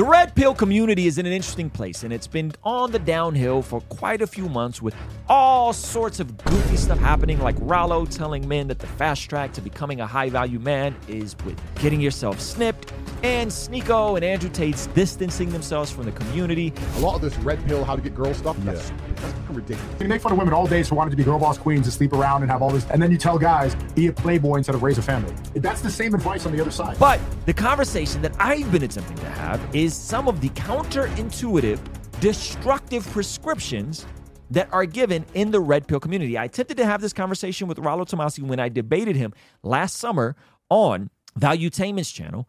The 0.00 0.06
red 0.06 0.34
pill 0.34 0.54
community 0.54 1.06
is 1.08 1.18
in 1.18 1.26
an 1.26 1.32
interesting 1.34 1.68
place, 1.68 2.04
and 2.04 2.10
it's 2.10 2.26
been 2.26 2.52
on 2.64 2.90
the 2.90 2.98
downhill 2.98 3.60
for 3.60 3.82
quite 3.82 4.22
a 4.22 4.26
few 4.26 4.48
months 4.48 4.80
with 4.80 4.94
all 5.28 5.74
sorts 5.74 6.20
of 6.20 6.42
goofy 6.42 6.78
stuff 6.78 6.98
happening, 6.98 7.38
like 7.38 7.54
Rollo 7.58 8.06
telling 8.06 8.48
men 8.48 8.66
that 8.68 8.78
the 8.78 8.86
fast 8.86 9.28
track 9.28 9.52
to 9.52 9.60
becoming 9.60 10.00
a 10.00 10.06
high 10.06 10.30
value 10.30 10.58
man 10.58 10.96
is 11.06 11.36
with 11.44 11.60
getting 11.74 12.00
yourself 12.00 12.40
snipped, 12.40 12.94
and 13.22 13.50
Sneako 13.50 14.16
and 14.16 14.24
Andrew 14.24 14.48
Tate's 14.48 14.86
distancing 14.86 15.50
themselves 15.50 15.90
from 15.90 16.04
the 16.04 16.12
community. 16.12 16.72
A 16.96 17.00
lot 17.00 17.16
of 17.16 17.20
this 17.20 17.36
red 17.40 17.62
pill, 17.66 17.84
how 17.84 17.94
to 17.94 18.00
get 18.00 18.14
girls 18.14 18.38
stuff, 18.38 18.56
that's, 18.60 18.90
that's 19.16 19.34
become 19.50 19.62
ridiculous. 19.62 20.00
You 20.00 20.08
make 20.08 20.20
fun 20.20 20.32
of 20.32 20.38
women 20.38 20.54
all 20.54 20.66
day 20.66 20.82
for 20.82 20.94
wanting 20.94 21.10
to 21.10 21.16
be 21.16 21.24
girl 21.24 21.38
boss 21.38 21.58
queens 21.58 21.86
and 21.86 21.92
sleep 21.92 22.12
around 22.12 22.42
and 22.42 22.50
have 22.50 22.62
all 22.62 22.70
this, 22.70 22.86
and 22.90 23.02
then 23.02 23.10
you 23.10 23.18
tell 23.18 23.38
guys, 23.38 23.74
be 23.94 24.06
a 24.06 24.12
playboy 24.12 24.56
instead 24.56 24.74
of 24.74 24.82
raise 24.82 24.98
a 24.98 25.02
family. 25.02 25.34
That's 25.54 25.80
the 25.80 25.90
same 25.90 26.14
advice 26.14 26.46
on 26.46 26.52
the 26.52 26.60
other 26.60 26.70
side. 26.70 26.98
But 26.98 27.20
the 27.46 27.54
conversation 27.54 28.22
that 28.22 28.32
I've 28.38 28.70
been 28.72 28.82
attempting 28.82 29.16
to 29.16 29.30
have 29.30 29.60
is 29.74 29.94
some 29.94 30.28
of 30.28 30.40
the 30.40 30.48
counterintuitive, 30.50 31.80
destructive 32.20 33.06
prescriptions 33.08 34.06
that 34.50 34.68
are 34.72 34.84
given 34.84 35.24
in 35.34 35.50
the 35.50 35.60
red 35.60 35.86
pill 35.86 36.00
community. 36.00 36.36
I 36.36 36.44
attempted 36.44 36.76
to 36.78 36.84
have 36.84 37.00
this 37.00 37.12
conversation 37.12 37.68
with 37.68 37.78
Rollo 37.78 38.04
Tomasi 38.04 38.42
when 38.42 38.58
I 38.58 38.68
debated 38.68 39.14
him 39.14 39.32
last 39.62 39.96
summer 39.96 40.34
on 40.68 41.10
Valuetainment's 41.36 42.10
channel. 42.10 42.48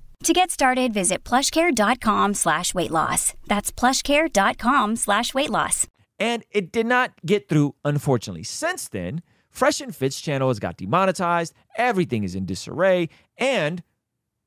To 0.23 0.33
get 0.33 0.51
started, 0.51 0.93
visit 0.93 1.23
plushcare.com 1.23 2.35
slash 2.35 2.75
weight 2.75 2.91
loss. 2.91 3.33
That's 3.47 3.71
plushcare.com 3.71 4.95
slash 4.97 5.33
weight 5.33 5.49
loss. 5.49 5.87
And 6.19 6.43
it 6.51 6.71
did 6.71 6.85
not 6.85 7.13
get 7.25 7.49
through, 7.49 7.73
unfortunately. 7.83 8.43
Since 8.43 8.87
then, 8.89 9.23
Fresh 9.49 9.81
and 9.81 9.95
Fit's 9.95 10.21
channel 10.21 10.49
has 10.49 10.59
got 10.59 10.77
demonetized, 10.77 11.55
everything 11.75 12.23
is 12.23 12.35
in 12.35 12.45
disarray, 12.45 13.09
and 13.37 13.81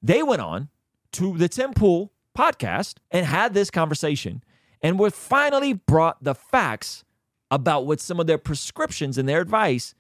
they 0.01 0.23
went 0.23 0.43
on 0.43 0.69
to 1.13 1.37
the 1.37 1.49
Tim 1.49 1.75
Pool 1.75 2.13
podcast 2.39 2.99
and 3.11 3.27
had 3.27 3.53
this 3.53 3.71
conversation 3.71 4.45
and 4.81 4.99
were 4.99 5.11
finally 5.11 5.73
brought 5.73 6.23
the 6.23 6.37
facts 6.37 7.05
about 7.51 7.85
what 7.85 8.01
some 8.01 8.21
of 8.21 8.29
their 8.29 8.39
prescriptions 8.39 9.19
and 9.19 9.29
their 9.29 9.41
advice 9.41 9.95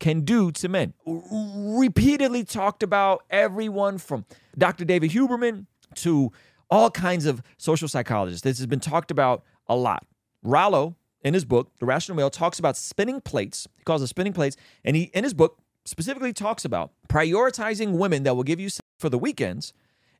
can 0.00 0.22
do 0.22 0.50
to 0.52 0.68
men. 0.68 0.94
Repeatedly 1.06 2.44
talked 2.44 2.82
about 2.82 3.24
everyone 3.30 3.98
from 3.98 4.24
Dr. 4.58 4.84
David 4.84 5.10
Huberman 5.12 5.66
to 5.96 6.32
all 6.70 6.90
kinds 6.90 7.26
of 7.26 7.42
social 7.58 7.88
psychologists. 7.88 8.42
This 8.42 8.58
has 8.58 8.66
been 8.66 8.80
talked 8.80 9.10
about 9.10 9.44
a 9.68 9.76
lot. 9.76 10.06
Rollo, 10.42 10.96
in 11.22 11.34
his 11.34 11.44
book, 11.44 11.70
The 11.78 11.86
Rational 11.86 12.16
Male, 12.16 12.30
talks 12.30 12.58
about 12.58 12.76
spinning 12.76 13.20
plates. 13.20 13.68
He 13.76 13.84
calls 13.84 14.02
it 14.02 14.06
spinning 14.06 14.32
plates. 14.32 14.56
And 14.84 14.96
he, 14.96 15.10
in 15.14 15.24
his 15.24 15.34
book, 15.34 15.58
specifically 15.84 16.32
talks 16.32 16.64
about 16.64 16.92
prioritizing 17.08 17.92
women 17.92 18.22
that 18.22 18.34
will 18.34 18.42
give 18.42 18.60
you 18.60 18.68
sex 18.68 18.86
for 18.98 19.08
the 19.08 19.18
weekends 19.18 19.72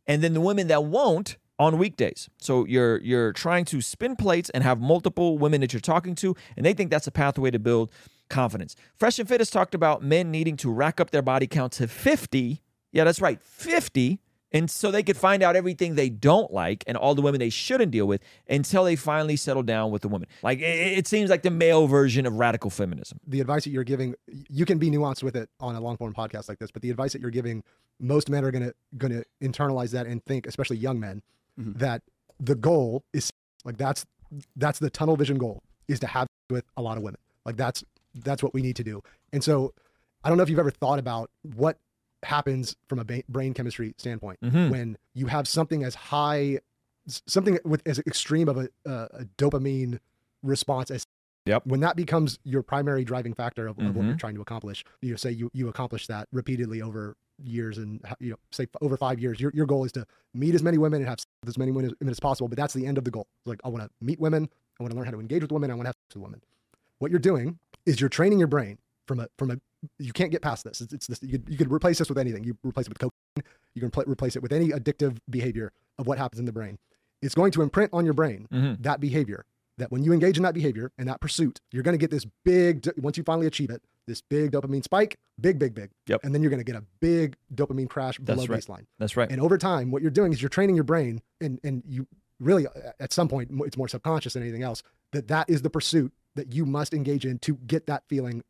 and 0.06 0.22
then 0.22 0.34
the 0.34 0.40
women 0.40 0.68
that 0.68 0.84
won't 0.84 1.36
on 1.58 1.76
weekdays. 1.76 2.28
So 2.38 2.64
you're 2.64 2.98
you're 3.02 3.32
trying 3.32 3.66
to 3.66 3.80
spin 3.82 4.16
plates 4.16 4.50
and 4.50 4.64
have 4.64 4.80
multiple 4.80 5.36
women 5.38 5.60
that 5.60 5.72
you're 5.72 5.80
talking 5.80 6.14
to, 6.16 6.34
and 6.56 6.64
they 6.64 6.72
think 6.72 6.90
that's 6.90 7.06
a 7.06 7.10
pathway 7.10 7.50
to 7.50 7.58
build 7.58 7.92
confidence. 8.30 8.74
Fresh 8.96 9.18
and 9.18 9.28
Fit 9.28 9.40
has 9.40 9.50
talked 9.50 9.74
about 9.74 10.02
men 10.02 10.30
needing 10.30 10.56
to 10.58 10.70
rack 10.72 11.00
up 11.00 11.10
their 11.10 11.22
body 11.22 11.46
count 11.46 11.72
to 11.74 11.86
50. 11.88 12.62
Yeah, 12.92 13.04
that's 13.04 13.20
right, 13.20 13.40
50. 13.42 14.20
And 14.52 14.68
so 14.68 14.90
they 14.90 15.04
could 15.04 15.16
find 15.16 15.44
out 15.44 15.54
everything 15.54 15.94
they 15.94 16.08
don't 16.08 16.52
like 16.52 16.82
and 16.88 16.96
all 16.96 17.14
the 17.14 17.22
women 17.22 17.38
they 17.38 17.50
shouldn't 17.50 17.92
deal 17.92 18.06
with 18.06 18.20
until 18.48 18.82
they 18.82 18.96
finally 18.96 19.36
settle 19.36 19.62
down 19.62 19.92
with 19.92 20.02
the 20.02 20.08
woman. 20.08 20.26
Like 20.42 20.58
it, 20.58 20.98
it 20.98 21.06
seems 21.06 21.30
like 21.30 21.42
the 21.42 21.52
male 21.52 21.86
version 21.86 22.26
of 22.26 22.34
radical 22.34 22.68
feminism. 22.68 23.20
The 23.28 23.40
advice 23.40 23.62
that 23.62 23.70
you're 23.70 23.84
giving, 23.84 24.16
you 24.48 24.64
can 24.66 24.78
be 24.78 24.90
nuanced 24.90 25.22
with 25.22 25.36
it 25.36 25.48
on 25.60 25.76
a 25.76 25.80
long 25.80 25.96
form 25.96 26.14
podcast 26.14 26.48
like 26.48 26.58
this, 26.58 26.72
but 26.72 26.82
the 26.82 26.90
advice 26.90 27.12
that 27.12 27.20
you're 27.20 27.30
giving, 27.30 27.62
most 28.00 28.28
men 28.28 28.44
are 28.44 28.50
gonna 28.50 28.72
gonna 28.98 29.22
internalize 29.40 29.90
that 29.92 30.06
and 30.06 30.24
think, 30.24 30.46
especially 30.48 30.78
young 30.78 30.98
men, 30.98 31.22
Mm-hmm. 31.60 31.78
that 31.78 32.02
the 32.38 32.54
goal 32.54 33.04
is 33.12 33.30
like 33.64 33.76
that's 33.76 34.06
that's 34.56 34.78
the 34.78 34.88
tunnel 34.88 35.16
vision 35.16 35.36
goal 35.36 35.62
is 35.88 36.00
to 36.00 36.06
have 36.06 36.26
with 36.48 36.64
a 36.76 36.82
lot 36.82 36.96
of 36.96 37.02
women. 37.02 37.18
Like 37.44 37.56
that's 37.56 37.84
that's 38.14 38.42
what 38.42 38.54
we 38.54 38.62
need 38.62 38.76
to 38.76 38.84
do. 38.84 39.02
And 39.32 39.42
so 39.42 39.72
I 40.24 40.28
don't 40.28 40.36
know 40.36 40.42
if 40.42 40.50
you've 40.50 40.58
ever 40.58 40.70
thought 40.70 40.98
about 40.98 41.30
what 41.42 41.78
happens 42.22 42.76
from 42.88 42.98
a 42.98 43.04
ba- 43.04 43.22
brain 43.28 43.54
chemistry 43.54 43.94
standpoint 43.96 44.38
Mhm. 44.42 44.70
when 44.70 44.98
you 45.14 45.26
have 45.26 45.48
something 45.48 45.82
as 45.84 45.94
high 45.94 46.58
something 47.26 47.58
with 47.64 47.82
as 47.86 47.98
extreme 48.00 48.48
of 48.48 48.58
a, 48.58 48.68
uh, 48.86 49.08
a 49.12 49.24
dopamine 49.38 49.98
response 50.42 50.90
as 50.90 51.06
Yep. 51.46 51.66
when 51.66 51.80
that 51.80 51.96
becomes 51.96 52.38
your 52.44 52.62
primary 52.62 53.02
driving 53.02 53.32
factor 53.32 53.66
of, 53.66 53.78
of 53.78 53.96
what 53.96 54.04
you're 54.04 54.14
Mhm. 54.14 54.18
trying 54.18 54.34
to 54.34 54.42
accomplish 54.42 54.84
you 55.00 55.10
know, 55.10 55.16
say 55.16 55.30
you 55.30 55.50
you 55.54 55.68
accomplish 55.68 56.06
that 56.08 56.28
repeatedly 56.32 56.82
over 56.82 57.16
years 57.42 57.78
and 57.78 58.04
you 58.20 58.30
know 58.30 58.36
say 58.52 58.66
over 58.82 58.98
five 58.98 59.18
years 59.18 59.40
your, 59.40 59.50
your 59.54 59.64
goal 59.64 59.84
is 59.84 59.92
to 59.92 60.06
meet 60.34 60.54
as 60.54 60.62
many 60.62 60.76
women 60.76 61.00
and 61.00 61.08
have 61.08 61.18
as 61.46 61.56
many 61.56 61.72
women 61.72 61.90
as, 62.02 62.08
as 62.08 62.20
possible 62.20 62.46
but 62.48 62.58
that's 62.58 62.74
the 62.74 62.86
end 62.86 62.98
of 62.98 63.04
the 63.04 63.10
goal 63.10 63.26
It's 63.40 63.46
like 63.48 63.60
i 63.64 63.68
want 63.68 63.82
to 63.82 63.90
meet 64.04 64.20
women 64.20 64.50
i 64.78 64.82
want 64.82 64.90
to 64.92 64.96
learn 64.96 65.06
how 65.06 65.12
to 65.12 65.20
engage 65.20 65.40
with 65.40 65.50
women 65.50 65.70
i 65.70 65.74
want 65.74 65.86
to 65.86 65.88
have 65.88 65.94
sex 65.96 66.16
with 66.16 66.24
women 66.24 66.42
what 66.98 67.10
you're 67.10 67.18
doing 67.18 67.58
is 67.86 68.00
you're 68.00 68.08
training 68.10 68.38
your 68.38 68.48
brain 68.48 68.78
from 69.06 69.20
a 69.20 69.28
from 69.38 69.50
a 69.50 69.56
you 69.98 70.12
can't 70.12 70.30
get 70.30 70.42
past 70.42 70.64
this 70.64 70.80
it's, 70.80 70.92
it's 70.92 71.06
this 71.06 71.22
you 71.22 71.38
could, 71.38 71.48
you 71.48 71.56
could 71.56 71.72
replace 71.72 71.98
this 71.98 72.08
with 72.08 72.18
anything 72.18 72.44
you 72.44 72.56
replace 72.64 72.86
it 72.86 72.90
with 72.90 72.98
cocaine 72.98 73.44
you 73.74 73.80
can 73.80 73.90
pl- 73.90 74.04
replace 74.06 74.36
it 74.36 74.42
with 74.42 74.52
any 74.52 74.68
addictive 74.68 75.16
behavior 75.30 75.72
of 75.98 76.06
what 76.06 76.18
happens 76.18 76.38
in 76.38 76.44
the 76.46 76.52
brain 76.52 76.78
it's 77.22 77.34
going 77.34 77.50
to 77.52 77.62
imprint 77.62 77.90
on 77.92 78.04
your 78.04 78.14
brain 78.14 78.46
Mhm. 78.52 78.82
that 78.82 79.00
behavior 79.00 79.44
that 79.78 79.90
when 79.90 80.02
you 80.02 80.12
engage 80.12 80.36
in 80.36 80.42
that 80.42 80.52
behavior 80.54 80.92
and 80.98 81.08
that 81.08 81.20
pursuit 81.20 81.60
you're 81.72 81.82
going 81.82 81.94
to 81.94 81.98
get 81.98 82.10
this 82.10 82.26
big 82.44 82.86
once 82.98 83.16
you 83.16 83.24
finally 83.24 83.46
achieve 83.46 83.70
it 83.70 83.82
this 84.06 84.20
big 84.20 84.52
dopamine 84.52 84.84
spike 84.84 85.18
big 85.40 85.58
big 85.58 85.74
big 85.74 85.90
Yep. 86.06 86.20
and 86.24 86.34
then 86.34 86.42
you're 86.42 86.50
going 86.50 86.62
to 86.64 86.70
get 86.72 86.76
a 86.80 86.84
big 87.00 87.36
dopamine 87.54 87.88
crash 87.88 88.18
below 88.18 88.36
That's 88.44 88.48
right. 88.50 88.60
baseline 88.80 88.86
That's 88.98 89.16
right. 89.16 89.30
and 89.32 89.40
over 89.40 89.56
time 89.56 89.90
what 89.90 90.02
you're 90.02 90.10
doing 90.10 90.32
is 90.32 90.42
you're 90.42 90.48
training 90.50 90.74
your 90.76 90.84
brain 90.84 91.22
and 91.40 91.58
and 91.64 91.82
you 91.86 92.06
really 92.38 92.66
at 92.98 93.12
some 93.14 93.28
point 93.28 93.50
it's 93.64 93.76
more 93.78 93.88
subconscious 93.88 94.34
than 94.34 94.42
anything 94.42 94.62
else 94.62 94.82
that 95.12 95.28
that 95.28 95.48
is 95.48 95.62
the 95.62 95.70
pursuit 95.70 96.12
that 96.36 96.52
you 96.54 96.64
must 96.66 96.94
engage 96.94 97.24
in 97.26 97.38
to 97.40 97.54
get 97.66 97.86
that 97.86 98.02
feeling 98.08 98.42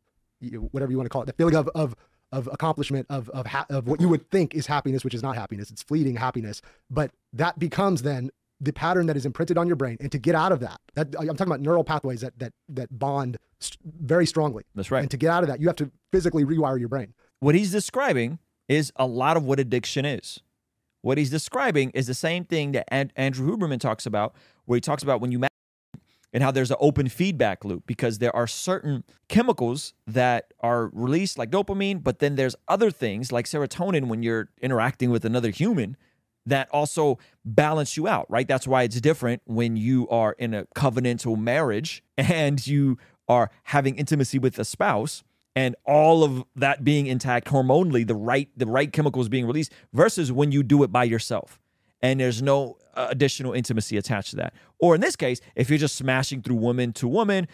whatever 0.71 0.91
you 0.91 0.97
want 0.97 1.05
to 1.05 1.09
call 1.09 1.21
it 1.21 1.25
the 1.25 1.33
feeling 1.33 1.55
of 1.55 1.67
of 1.75 1.95
of 2.31 2.47
accomplishment 2.51 3.05
of 3.09 3.29
of 3.29 3.45
ha- 3.45 3.65
of 3.69 3.87
what 3.87 4.01
you 4.01 4.09
would 4.09 4.29
think 4.31 4.55
is 4.55 4.65
happiness 4.67 5.03
which 5.03 5.13
is 5.13 5.21
not 5.21 5.35
happiness 5.35 5.69
it's 5.69 5.83
fleeting 5.83 6.15
happiness 6.15 6.61
but 6.89 7.11
that 7.33 7.59
becomes 7.59 8.01
then 8.01 8.29
the 8.59 8.71
pattern 8.73 9.05
that 9.07 9.17
is 9.17 9.25
imprinted 9.25 9.57
on 9.57 9.67
your 9.67 9.75
brain 9.75 9.97
and 9.99 10.11
to 10.11 10.17
get 10.17 10.33
out 10.33 10.51
of 10.51 10.59
that 10.59 10.79
that 10.95 11.07
i'm 11.19 11.27
talking 11.27 11.47
about 11.47 11.61
neural 11.61 11.83
pathways 11.83 12.21
that 12.21 12.37
that 12.39 12.53
that 12.69 12.97
bond 12.97 13.37
st- 13.59 13.77
very 14.01 14.25
strongly 14.25 14.63
That's 14.73 14.89
right. 14.89 15.01
and 15.01 15.11
to 15.11 15.17
get 15.17 15.29
out 15.29 15.43
of 15.43 15.49
that 15.49 15.59
you 15.61 15.67
have 15.67 15.75
to 15.77 15.91
physically 16.11 16.43
rewire 16.45 16.79
your 16.79 16.89
brain 16.89 17.13
What 17.39 17.53
he's 17.55 17.71
describing 17.71 18.39
is 18.67 18.91
a 18.95 19.05
lot 19.05 19.35
of 19.35 19.43
what 19.43 19.59
addiction 19.59 20.05
is. 20.05 20.39
What 21.01 21.17
he's 21.17 21.29
describing 21.31 21.89
is 21.95 22.05
the 22.07 22.13
same 22.13 22.45
thing 22.45 22.71
that 22.73 22.85
An- 22.89 23.11
Andrew 23.17 23.49
Huberman 23.57 23.79
talks 23.79 24.05
about, 24.05 24.33
where 24.65 24.77
he 24.77 24.81
talks 24.81 25.01
about 25.03 25.19
when 25.19 25.31
you 25.31 25.39
and 26.33 26.43
how 26.43 26.51
there's 26.51 26.71
an 26.71 26.77
open 26.79 27.09
feedback 27.09 27.65
loop 27.65 27.83
because 27.85 28.19
there 28.19 28.35
are 28.35 28.47
certain 28.47 29.03
chemicals 29.27 29.93
that 30.07 30.53
are 30.59 30.89
released 30.93 31.37
like 31.37 31.51
dopamine, 31.51 32.01
but 32.03 32.19
then 32.19 32.35
there's 32.35 32.55
other 32.67 32.91
things 32.91 33.31
like 33.31 33.45
serotonin 33.45 34.07
when 34.07 34.23
you're 34.23 34.49
interacting 34.61 35.09
with 35.09 35.25
another 35.25 35.49
human 35.49 35.97
that 36.45 36.69
also 36.71 37.19
balance 37.45 37.97
you 37.97 38.07
out, 38.07 38.25
right? 38.29 38.47
That's 38.47 38.67
why 38.67 38.83
it's 38.83 38.99
different 38.99 39.41
when 39.45 39.75
you 39.75 40.07
are 40.09 40.33
in 40.33 40.53
a 40.53 40.65
covenantal 40.75 41.37
marriage 41.37 42.03
and 42.17 42.65
you 42.65 42.97
are 43.27 43.51
having 43.63 43.95
intimacy 43.95 44.39
with 44.39 44.57
a 44.57 44.65
spouse 44.65 45.23
and 45.55 45.75
all 45.85 46.23
of 46.23 46.43
that 46.55 46.83
being 46.83 47.07
intact 47.07 47.47
hormonally, 47.47 48.07
the 48.07 48.15
right 48.15 48.49
the 48.55 48.65
right 48.65 48.91
chemicals 48.91 49.27
being 49.29 49.45
released 49.45 49.71
versus 49.93 50.31
when 50.31 50.51
you 50.51 50.63
do 50.63 50.83
it 50.83 50.91
by 50.91 51.03
yourself 51.03 51.60
and 52.01 52.19
there's 52.19 52.41
no 52.41 52.77
uh, 52.95 53.07
additional 53.09 53.53
intimacy 53.53 53.97
attached 53.97 54.31
to 54.31 54.35
that. 54.37 54.53
Or 54.79 54.95
in 54.95 55.01
this 55.01 55.15
case, 55.15 55.39
if 55.55 55.69
you're 55.69 55.79
just 55.79 55.95
smashing 55.95 56.41
through 56.41 56.55
woman 56.55 56.93
to 56.93 57.07
woman, 57.07 57.47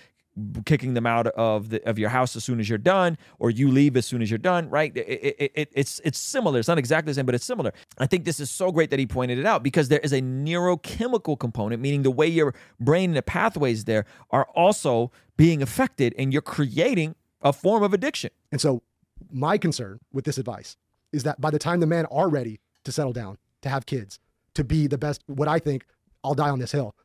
kicking 0.65 0.93
them 0.93 1.05
out 1.05 1.27
of 1.27 1.69
the 1.69 1.89
of 1.89 1.97
your 1.97 2.09
house 2.09 2.35
as 2.35 2.43
soon 2.43 2.59
as 2.59 2.69
you're 2.69 2.77
done, 2.77 3.17
or 3.39 3.49
you 3.49 3.69
leave 3.69 3.97
as 3.97 4.05
soon 4.05 4.21
as 4.21 4.29
you're 4.29 4.37
done, 4.37 4.69
right? 4.69 4.95
It, 4.95 5.35
it, 5.39 5.51
it, 5.55 5.69
it's 5.73 5.99
it's 6.03 6.19
similar. 6.19 6.59
It's 6.59 6.67
not 6.67 6.77
exactly 6.77 7.11
the 7.11 7.15
same, 7.15 7.25
but 7.25 7.35
it's 7.35 7.45
similar. 7.45 7.73
I 7.97 8.05
think 8.05 8.25
this 8.25 8.39
is 8.39 8.51
so 8.51 8.71
great 8.71 8.89
that 8.91 8.99
he 8.99 9.07
pointed 9.07 9.39
it 9.39 9.45
out 9.45 9.63
because 9.63 9.89
there 9.89 9.99
is 9.99 10.13
a 10.13 10.21
neurochemical 10.21 11.39
component, 11.39 11.81
meaning 11.81 12.03
the 12.03 12.11
way 12.11 12.27
your 12.27 12.53
brain 12.79 13.11
and 13.11 13.17
the 13.17 13.23
pathways 13.23 13.85
there 13.85 14.05
are 14.29 14.47
also 14.55 15.11
being 15.37 15.61
affected, 15.61 16.13
and 16.17 16.31
you're 16.31 16.41
creating 16.41 17.15
a 17.41 17.53
form 17.53 17.83
of 17.83 17.93
addiction. 17.93 18.31
And 18.51 18.61
so, 18.61 18.83
my 19.31 19.57
concern 19.57 19.99
with 20.11 20.25
this 20.25 20.37
advice 20.37 20.77
is 21.11 21.23
that 21.23 21.41
by 21.41 21.49
the 21.49 21.59
time 21.59 21.79
the 21.79 21.87
men 21.87 22.05
are 22.07 22.29
ready 22.29 22.59
to 22.83 22.91
settle 22.91 23.13
down, 23.13 23.37
to 23.61 23.69
have 23.69 23.85
kids, 23.85 24.19
to 24.57 24.63
be 24.63 24.87
the 24.87 24.97
best, 24.97 25.21
what 25.27 25.47
I 25.47 25.59
think, 25.59 25.85
I'll 26.23 26.35
die 26.35 26.49
on 26.49 26.59
this 26.59 26.71
hill. 26.71 26.95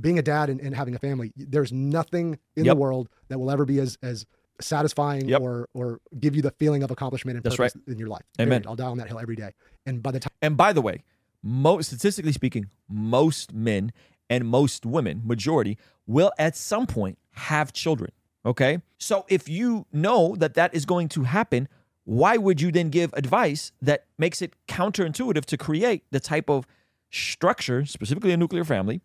Being 0.00 0.18
a 0.18 0.22
dad 0.22 0.48
and, 0.50 0.60
and 0.60 0.74
having 0.74 0.94
a 0.94 0.98
family, 0.98 1.32
there's 1.36 1.72
nothing 1.72 2.38
in 2.56 2.64
Yep. 2.64 2.74
the 2.74 2.80
world 2.80 3.08
that 3.28 3.38
will 3.38 3.50
ever 3.50 3.64
be 3.64 3.78
as 3.78 3.98
as 4.02 4.26
satisfying 4.60 5.28
Yep. 5.28 5.40
or 5.40 5.68
or 5.74 6.00
give 6.18 6.34
you 6.36 6.42
the 6.42 6.52
feeling 6.52 6.82
of 6.82 6.90
accomplishment 6.90 7.36
and 7.36 7.44
That's 7.44 7.56
purpose 7.56 7.76
in 7.86 7.98
your 7.98 8.08
life. 8.08 8.22
Amen. 8.40 8.48
Period. 8.62 8.66
I'll 8.68 8.76
die 8.76 8.86
on 8.86 8.98
that 8.98 9.08
hill 9.08 9.18
every 9.20 9.36
day. 9.36 9.52
And 9.86 10.02
by 10.02 10.10
the 10.12 10.20
time 10.20 10.32
And 10.40 10.56
by 10.56 10.72
the 10.72 10.80
way, 10.82 11.04
most 11.42 11.86
statistically 11.88 12.32
speaking, 12.32 12.70
most 12.88 13.52
men 13.52 13.92
and 14.30 14.46
most 14.46 14.86
women, 14.86 15.22
majority, 15.24 15.76
will 16.06 16.32
at 16.38 16.56
some 16.56 16.86
point 16.86 17.18
have 17.32 17.72
children. 17.72 18.12
Okay. 18.46 18.80
So 18.98 19.24
if 19.28 19.48
you 19.48 19.86
know 19.92 20.34
that 20.36 20.54
that 20.54 20.74
is 20.74 20.84
going 20.86 21.08
to 21.10 21.24
happen, 21.24 21.68
why 22.04 22.36
would 22.36 22.60
you 22.60 22.72
then 22.72 22.88
give 22.90 23.12
advice 23.14 23.72
that 23.82 24.06
makes 24.18 24.40
it 24.42 24.54
counterintuitive 24.68 25.44
to 25.46 25.56
create 25.56 26.04
the 26.10 26.20
type 26.20 26.48
of 26.48 26.66
structure, 27.12 27.84
specifically 27.84 28.32
a 28.32 28.36
nuclear 28.36 28.64
family, 28.64 29.02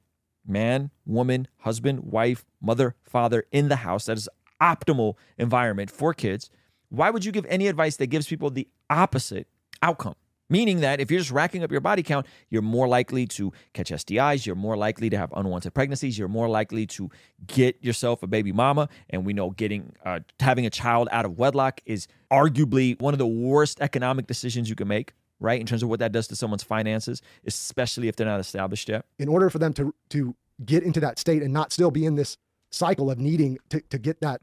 man, 0.47 0.89
woman, 1.05 1.47
husband, 1.57 1.99
wife, 1.99 2.45
mother, 2.61 2.95
father 3.03 3.45
in 3.51 3.67
the 3.67 3.77
house 3.77 4.05
that 4.05 4.17
is 4.17 4.29
optimal 4.61 5.15
environment 5.37 5.91
for 5.91 6.13
kids? 6.13 6.49
Why 6.89 7.09
would 7.09 7.25
you 7.25 7.31
give 7.31 7.45
any 7.47 7.67
advice 7.67 7.97
that 7.97 8.07
gives 8.07 8.27
people 8.27 8.49
the 8.49 8.67
opposite 8.89 9.47
outcome? 9.81 10.15
Meaning 10.49 10.79
that 10.79 11.01
if 11.01 11.11
you're 11.11 11.19
just 11.19 11.31
racking 11.31 11.61
up 11.61 11.73
your 11.73 11.81
body 11.81 12.01
count, 12.03 12.25
you're 12.49 12.61
more 12.61 12.87
likely 12.87 13.27
to 13.27 13.51
catch 13.73 13.91
STIs, 13.91 14.45
you're 14.45 14.55
more 14.55 14.77
likely 14.77 15.09
to 15.09 15.17
have 15.17 15.33
unwanted 15.35 15.73
pregnancies, 15.73 16.17
you're 16.17 16.29
more 16.29 16.47
likely 16.47 16.85
to 16.87 17.09
get 17.47 17.83
yourself 17.83 18.23
a 18.23 18.27
baby 18.27 18.53
mama. 18.53 18.87
And 19.09 19.25
we 19.25 19.33
know 19.33 19.49
getting 19.49 19.91
uh, 20.05 20.21
having 20.39 20.65
a 20.65 20.69
child 20.69 21.09
out 21.11 21.25
of 21.25 21.37
wedlock 21.37 21.81
is 21.85 22.07
arguably 22.31 22.99
one 23.01 23.13
of 23.13 23.17
the 23.17 23.27
worst 23.27 23.81
economic 23.81 24.27
decisions 24.27 24.69
you 24.69 24.75
can 24.75 24.87
make, 24.87 25.11
right? 25.39 25.59
In 25.59 25.65
terms 25.67 25.83
of 25.83 25.89
what 25.89 25.99
that 25.99 26.11
does 26.11 26.27
to 26.27 26.35
someone's 26.35 26.63
finances, 26.63 27.21
especially 27.45 28.07
if 28.07 28.15
they're 28.15 28.27
not 28.27 28.39
established 28.39 28.89
yet. 28.89 29.05
in 29.19 29.27
order 29.27 29.49
for 29.49 29.59
them 29.59 29.73
to 29.73 29.93
to 30.09 30.35
get 30.65 30.83
into 30.83 30.99
that 30.99 31.19
state 31.19 31.43
and 31.43 31.53
not 31.53 31.71
still 31.71 31.91
be 31.91 32.05
in 32.05 32.15
this 32.15 32.37
cycle 32.71 33.09
of 33.11 33.19
needing 33.19 33.57
to, 33.69 33.79
to 33.89 33.97
get 33.97 34.19
that 34.21 34.41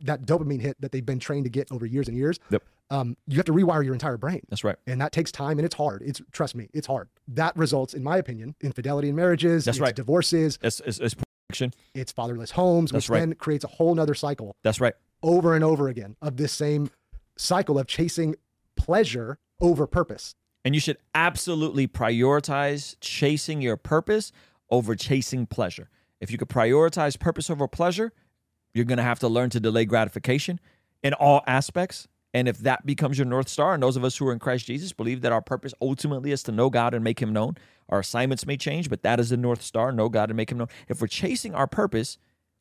that 0.00 0.22
dopamine 0.22 0.60
hit 0.60 0.80
that 0.80 0.92
they've 0.92 1.04
been 1.04 1.18
trained 1.20 1.44
to 1.44 1.50
get 1.50 1.70
over 1.70 1.84
years 1.84 2.08
and 2.08 2.16
years 2.16 2.38
Yep. 2.50 2.62
um, 2.90 3.16
you 3.26 3.36
have 3.36 3.44
to 3.44 3.52
rewire 3.52 3.84
your 3.84 3.92
entire 3.92 4.16
brain 4.16 4.40
That's 4.48 4.64
right. 4.64 4.76
and 4.86 4.98
that 5.02 5.12
takes 5.12 5.30
time 5.30 5.58
and 5.58 5.66
it's 5.66 5.74
hard 5.74 6.00
it's 6.02 6.22
trust 6.32 6.54
me 6.54 6.68
it's 6.72 6.86
hard 6.86 7.08
that 7.28 7.54
results 7.56 7.92
in 7.92 8.02
my 8.02 8.16
opinion 8.16 8.54
in 8.62 8.68
infidelity 8.68 9.10
in 9.10 9.14
marriages 9.14 9.66
That's 9.66 9.76
it's 9.76 9.82
right. 9.82 9.94
divorces 9.94 10.58
It's, 10.62 10.80
it's, 10.86 10.98
it's 10.98 11.14
it's 11.94 12.12
fatherless 12.12 12.52
homes 12.52 12.90
That's 12.92 13.04
which 13.08 13.10
right. 13.14 13.20
then 13.20 13.34
creates 13.34 13.64
a 13.64 13.68
whole 13.68 13.94
nother 13.94 14.14
cycle 14.14 14.56
That's 14.62 14.80
right. 14.80 14.94
over 15.22 15.54
and 15.54 15.62
over 15.62 15.88
again 15.88 16.16
of 16.22 16.38
this 16.38 16.52
same 16.52 16.90
cycle 17.36 17.78
of 17.78 17.86
chasing 17.86 18.36
pleasure 18.76 19.38
over 19.60 19.86
purpose 19.86 20.34
And 20.64 20.74
you 20.74 20.80
should 20.80 20.98
absolutely 21.14 21.88
prioritize 21.88 22.96
chasing 23.00 23.62
your 23.62 23.76
purpose 23.76 24.32
over 24.70 24.94
chasing 24.94 25.46
pleasure. 25.46 25.88
If 26.20 26.30
you 26.30 26.38
could 26.38 26.48
prioritize 26.48 27.18
purpose 27.18 27.48
over 27.50 27.66
pleasure, 27.66 28.12
you're 28.74 28.84
going 28.84 28.98
to 28.98 29.02
have 29.02 29.18
to 29.20 29.28
learn 29.28 29.50
to 29.50 29.60
delay 29.60 29.84
gratification 29.84 30.60
in 31.02 31.14
all 31.14 31.42
aspects. 31.46 32.08
And 32.32 32.46
if 32.46 32.58
that 32.58 32.86
becomes 32.86 33.18
your 33.18 33.26
North 33.26 33.48
Star, 33.48 33.74
and 33.74 33.82
those 33.82 33.96
of 33.96 34.04
us 34.04 34.16
who 34.16 34.28
are 34.28 34.32
in 34.32 34.38
Christ 34.38 34.66
Jesus 34.66 34.92
believe 34.92 35.22
that 35.22 35.32
our 35.32 35.42
purpose 35.42 35.74
ultimately 35.80 36.30
is 36.30 36.42
to 36.44 36.52
know 36.52 36.70
God 36.70 36.94
and 36.94 37.02
make 37.02 37.20
Him 37.20 37.32
known, 37.32 37.56
our 37.88 37.98
assignments 38.00 38.46
may 38.46 38.56
change, 38.56 38.88
but 38.88 39.02
that 39.02 39.18
is 39.18 39.30
the 39.30 39.36
North 39.36 39.62
Star 39.62 39.90
know 39.90 40.08
God 40.08 40.30
and 40.30 40.36
make 40.36 40.52
Him 40.52 40.58
known. 40.58 40.68
If 40.88 41.00
we're 41.00 41.08
chasing 41.08 41.54
our 41.54 41.66
purpose, 41.66 42.18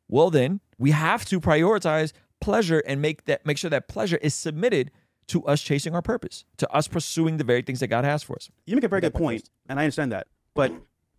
well, 0.07 0.31
then 0.31 0.61
we 0.79 0.91
have 0.91 1.25
to 1.25 1.39
prioritize 1.39 2.13
pleasure 2.41 2.79
and 2.79 3.01
make 3.01 3.25
that 3.25 3.45
make 3.45 3.57
sure 3.57 3.69
that 3.69 3.87
pleasure 3.87 4.17
is 4.17 4.33
submitted 4.33 4.89
to 5.29 5.45
us 5.45 5.61
chasing 5.61 5.95
our 5.95 6.01
purpose, 6.01 6.45
to 6.57 6.69
us 6.71 6.87
pursuing 6.87 7.37
the 7.37 7.43
very 7.43 7.61
things 7.61 7.79
that 7.79 7.87
God 7.87 8.03
has 8.05 8.21
for 8.23 8.35
us. 8.35 8.49
You 8.65 8.75
make 8.75 8.83
a 8.83 8.87
very 8.87 9.01
good 9.01 9.13
part 9.13 9.23
point, 9.23 9.49
and 9.67 9.79
I 9.79 9.83
understand 9.83 10.11
that. 10.11 10.27
But 10.53 10.71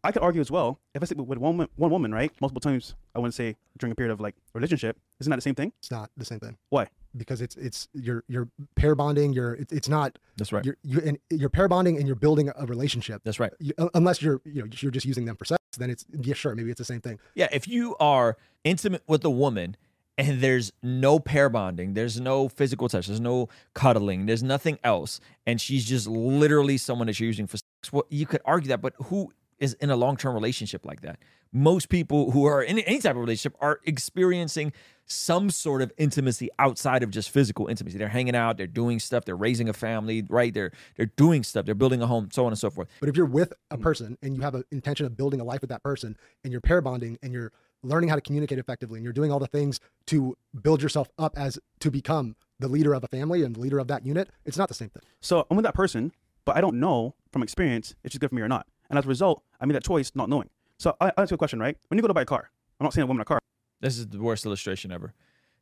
I 0.03 0.13
could 0.13 0.23
argue 0.23 0.41
as 0.41 0.51
well. 0.51 0.79
If 0.95 1.03
I 1.03 1.07
sleep 1.07 1.19
with 1.19 1.29
one, 1.39 1.41
woman- 1.41 1.69
one 1.77 1.91
woman, 1.91 2.13
right, 2.13 2.33
multiple 2.41 2.61
times, 2.61 2.95
I 3.15 3.19
wouldn't 3.19 3.35
say 3.35 3.57
during 3.79 3.93
a 3.93 3.95
period 3.95 4.13
of 4.13 4.21
like 4.21 4.35
relationship, 4.55 4.97
isn't 5.21 5.31
that 5.31 5.37
the 5.37 5.43
same 5.43 5.55
thing? 5.55 5.73
it's 5.79 5.91
not 5.91 6.11
the 6.17 6.25
same 6.25 6.41
thing 6.41 6.57
Why? 6.71 6.87
because 7.17 7.41
it's 7.41 7.57
it's 7.57 7.89
you're 7.93 8.23
you're 8.29 8.49
pair 8.77 8.95
bonding 8.95 9.33
you're 9.33 9.55
it, 9.55 9.73
it's 9.73 9.89
not 9.89 10.17
That's 10.37 10.53
right. 10.53 10.65
you're 10.65 10.77
you 10.85 11.01
and 11.05 11.19
you're 11.29 11.49
pair 11.51 11.67
bonding 11.67 11.97
and 11.99 12.07
you're 12.07 12.15
building 12.15 12.51
a 12.57 12.67
relationship 12.67 13.23
That's 13.25 13.41
right. 13.41 13.53
you, 13.59 13.73
unless 13.95 14.23
you're 14.23 14.41
you 14.45 14.63
know 14.63 14.69
you're 14.81 14.93
just 14.93 15.05
using 15.07 15.25
them 15.25 15.35
for 15.37 15.45
sex 15.45 15.59
then 15.77 15.91
it's 15.91 16.05
yeah 16.13 16.35
sure 16.35 16.55
maybe 16.55 16.71
it's 16.71 16.79
the 16.79 16.85
same 16.85 17.01
thing 17.01 17.19
Yeah, 17.35 17.49
if 17.53 17.67
you 17.67 17.97
are 17.99 18.37
intimate 18.65 19.03
with 19.09 19.25
a 19.25 19.31
woman 19.31 19.77
and 20.21 20.41
there's 20.41 20.73
no 20.83 21.19
pair 21.19 21.49
bonding, 21.49 21.95
there's 21.95 22.21
no 22.21 22.49
physical 22.49 22.89
touch, 22.89 23.07
there's 23.07 23.21
no 23.21 23.49
cuddling, 23.75 24.27
there's 24.27 24.43
nothing 24.43 24.79
else, 24.85 25.19
and 25.47 25.61
she's 25.61 25.85
just 25.85 26.07
literally 26.07 26.77
someone 26.77 27.07
that 27.07 27.19
you're 27.19 27.27
using 27.27 27.47
for 27.47 27.57
sex, 27.57 27.93
well, 27.93 28.05
you 28.11 28.27
could 28.27 28.43
argue 28.45 28.69
that, 28.69 28.81
but 28.83 28.95
who 29.05 29.33
is 29.59 29.75
in 29.75 29.91
a 29.91 29.97
long 29.97 30.17
term 30.17 30.35
relationship 30.35 30.85
like 30.87 31.01
that? 31.03 31.19
Most 31.53 31.89
people 31.89 32.31
who 32.31 32.45
are 32.45 32.63
in 32.63 32.79
any 32.81 32.99
type 33.01 33.13
of 33.17 33.17
relationship 33.21 33.57
are 33.61 33.81
experiencing 33.85 34.73
some 35.07 35.51
sort 35.51 35.83
of 35.83 35.93
intimacy 35.99 36.49
outside 36.61 37.03
of 37.03 37.11
just 37.11 37.31
physical 37.31 37.67
intimacy. 37.67 37.99
They're 37.99 38.09
hanging 38.09 38.37
out, 38.37 38.57
they're 38.57 38.69
doing 38.69 39.01
stuff, 39.01 39.25
they're 39.25 39.35
raising 39.37 39.69
a 39.69 39.73
family, 39.73 40.25
right? 40.29 40.55
They're 40.55 40.71
they're 40.97 41.11
doing 41.17 41.43
stuff, 41.43 41.67
they're 41.67 41.75
building 41.75 42.01
a 42.01 42.07
home, 42.07 42.29
so 42.33 42.47
on 42.47 42.53
and 42.53 42.59
so 42.59 42.71
forth. 42.71 42.89
but 43.01 43.09
if 43.09 43.17
you're 43.17 43.27
with 43.27 43.53
a 43.71 43.77
Mm. 43.77 43.83
person 43.83 44.19
and 44.23 44.37
you 44.37 44.43
have 44.43 44.55
an 44.55 44.65
intention 44.71 45.07
of 45.07 45.17
building 45.17 45.41
a 45.41 45.45
life 45.45 45.61
with 45.63 45.71
that 45.71 45.83
person 45.83 46.17
and 46.45 46.53
you're 46.53 46.61
pair 46.61 46.81
bonding 46.81 47.19
and 47.23 47.33
you're 47.33 47.51
learning 47.83 48.09
how 48.09 48.15
to 48.15 48.21
communicate 48.21 48.59
effectively 48.59 48.99
and 48.99 49.05
you're 49.05 49.13
doing 49.13 49.33
all 49.33 49.39
the 49.39 49.47
things 49.47 49.81
to 50.07 50.37
build 50.63 50.83
yourself 50.83 51.09
up 51.19 51.39
as 51.39 51.59
to 51.81 51.91
become 51.91 52.37
the 52.59 52.69
leader 52.69 52.93
of 52.93 53.03
a 53.05 53.09
family 53.09 53.43
and 53.43 53.57
the 53.57 53.61
leader 53.61 53.79
of 53.79 53.89
that 53.89 54.05
unit 54.05 54.29
it's 54.45 54.59
not 54.59 54.69
the 54.69 54.75
same 54.75 54.91
thing 54.91 55.03
So 55.21 55.47
I'm 55.51 55.57
with 55.57 55.65
that 55.65 55.75
person, 55.75 56.13
but 56.45 56.57
I 56.57 56.61
don't 56.61 56.79
know 56.79 57.15
from 57.33 57.43
experience 57.43 57.95
if 58.05 58.13
she's 58.13 58.19
good 58.19 58.31
for 58.31 58.35
me 58.37 58.43
or 58.43 58.49
not. 58.49 58.67
And 58.89 58.99
as 58.99 59.05
a 59.05 59.09
result, 59.09 59.43
I 59.61 59.67
made 59.67 59.75
that 59.75 59.85
choice 59.85 60.11
not 60.15 60.29
knowing. 60.29 60.51
So 60.79 60.97
I, 61.01 61.09
I 61.17 61.23
ask 61.23 61.31
you 61.31 61.37
a 61.37 61.39
question, 61.39 61.61
right? 61.61 61.77
When 61.89 61.97
you 61.97 62.03
go 62.03 62.09
to 62.09 62.15
buy 62.15 62.23
a 62.23 62.27
car, 62.27 62.51
I'm 62.79 62.85
not 62.85 62.93
saying 62.93 63.05
a 63.05 63.07
woman 63.07 63.21
a 63.21 63.25
car. 63.25 63.39
This 63.81 63.99
is 63.99 64.09
the 64.09 64.19
worst 64.19 64.45
illustration 64.45 64.91
ever. 64.91 65.15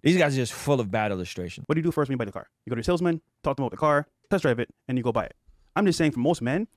These 0.03 0.17
guys 0.17 0.35
are 0.35 0.41
just 0.41 0.53
full 0.53 0.81
of 0.81 0.91
bad 0.91 1.11
illustration. 1.11 1.65
What 1.67 1.75
do 1.75 1.81
you 1.81 1.83
do 1.83 1.91
first 1.93 2.09
when 2.09 2.15
you 2.15 2.19
buy 2.19 2.25
the 2.25 2.33
car? 2.33 2.49
You 2.65 2.71
go 2.71 2.77
to 2.77 2.79
your 2.79 2.85
salesman, 2.85 3.21
talk 3.43 3.57
to 3.57 3.61
them 3.61 3.65
about 3.65 3.73
the 3.73 3.79
car, 3.79 4.07
test 4.31 4.43
drive 4.43 4.61
it, 4.61 4.71
and 4.87 4.97
you 4.97 5.05
go 5.05 5.13
buy 5.13 5.25
it. 5.25 5.35
I'm 5.77 5.85
just 5.87 5.99
saying 5.99 6.13
for 6.13 6.21
most 6.21 6.41
men, 6.41 6.69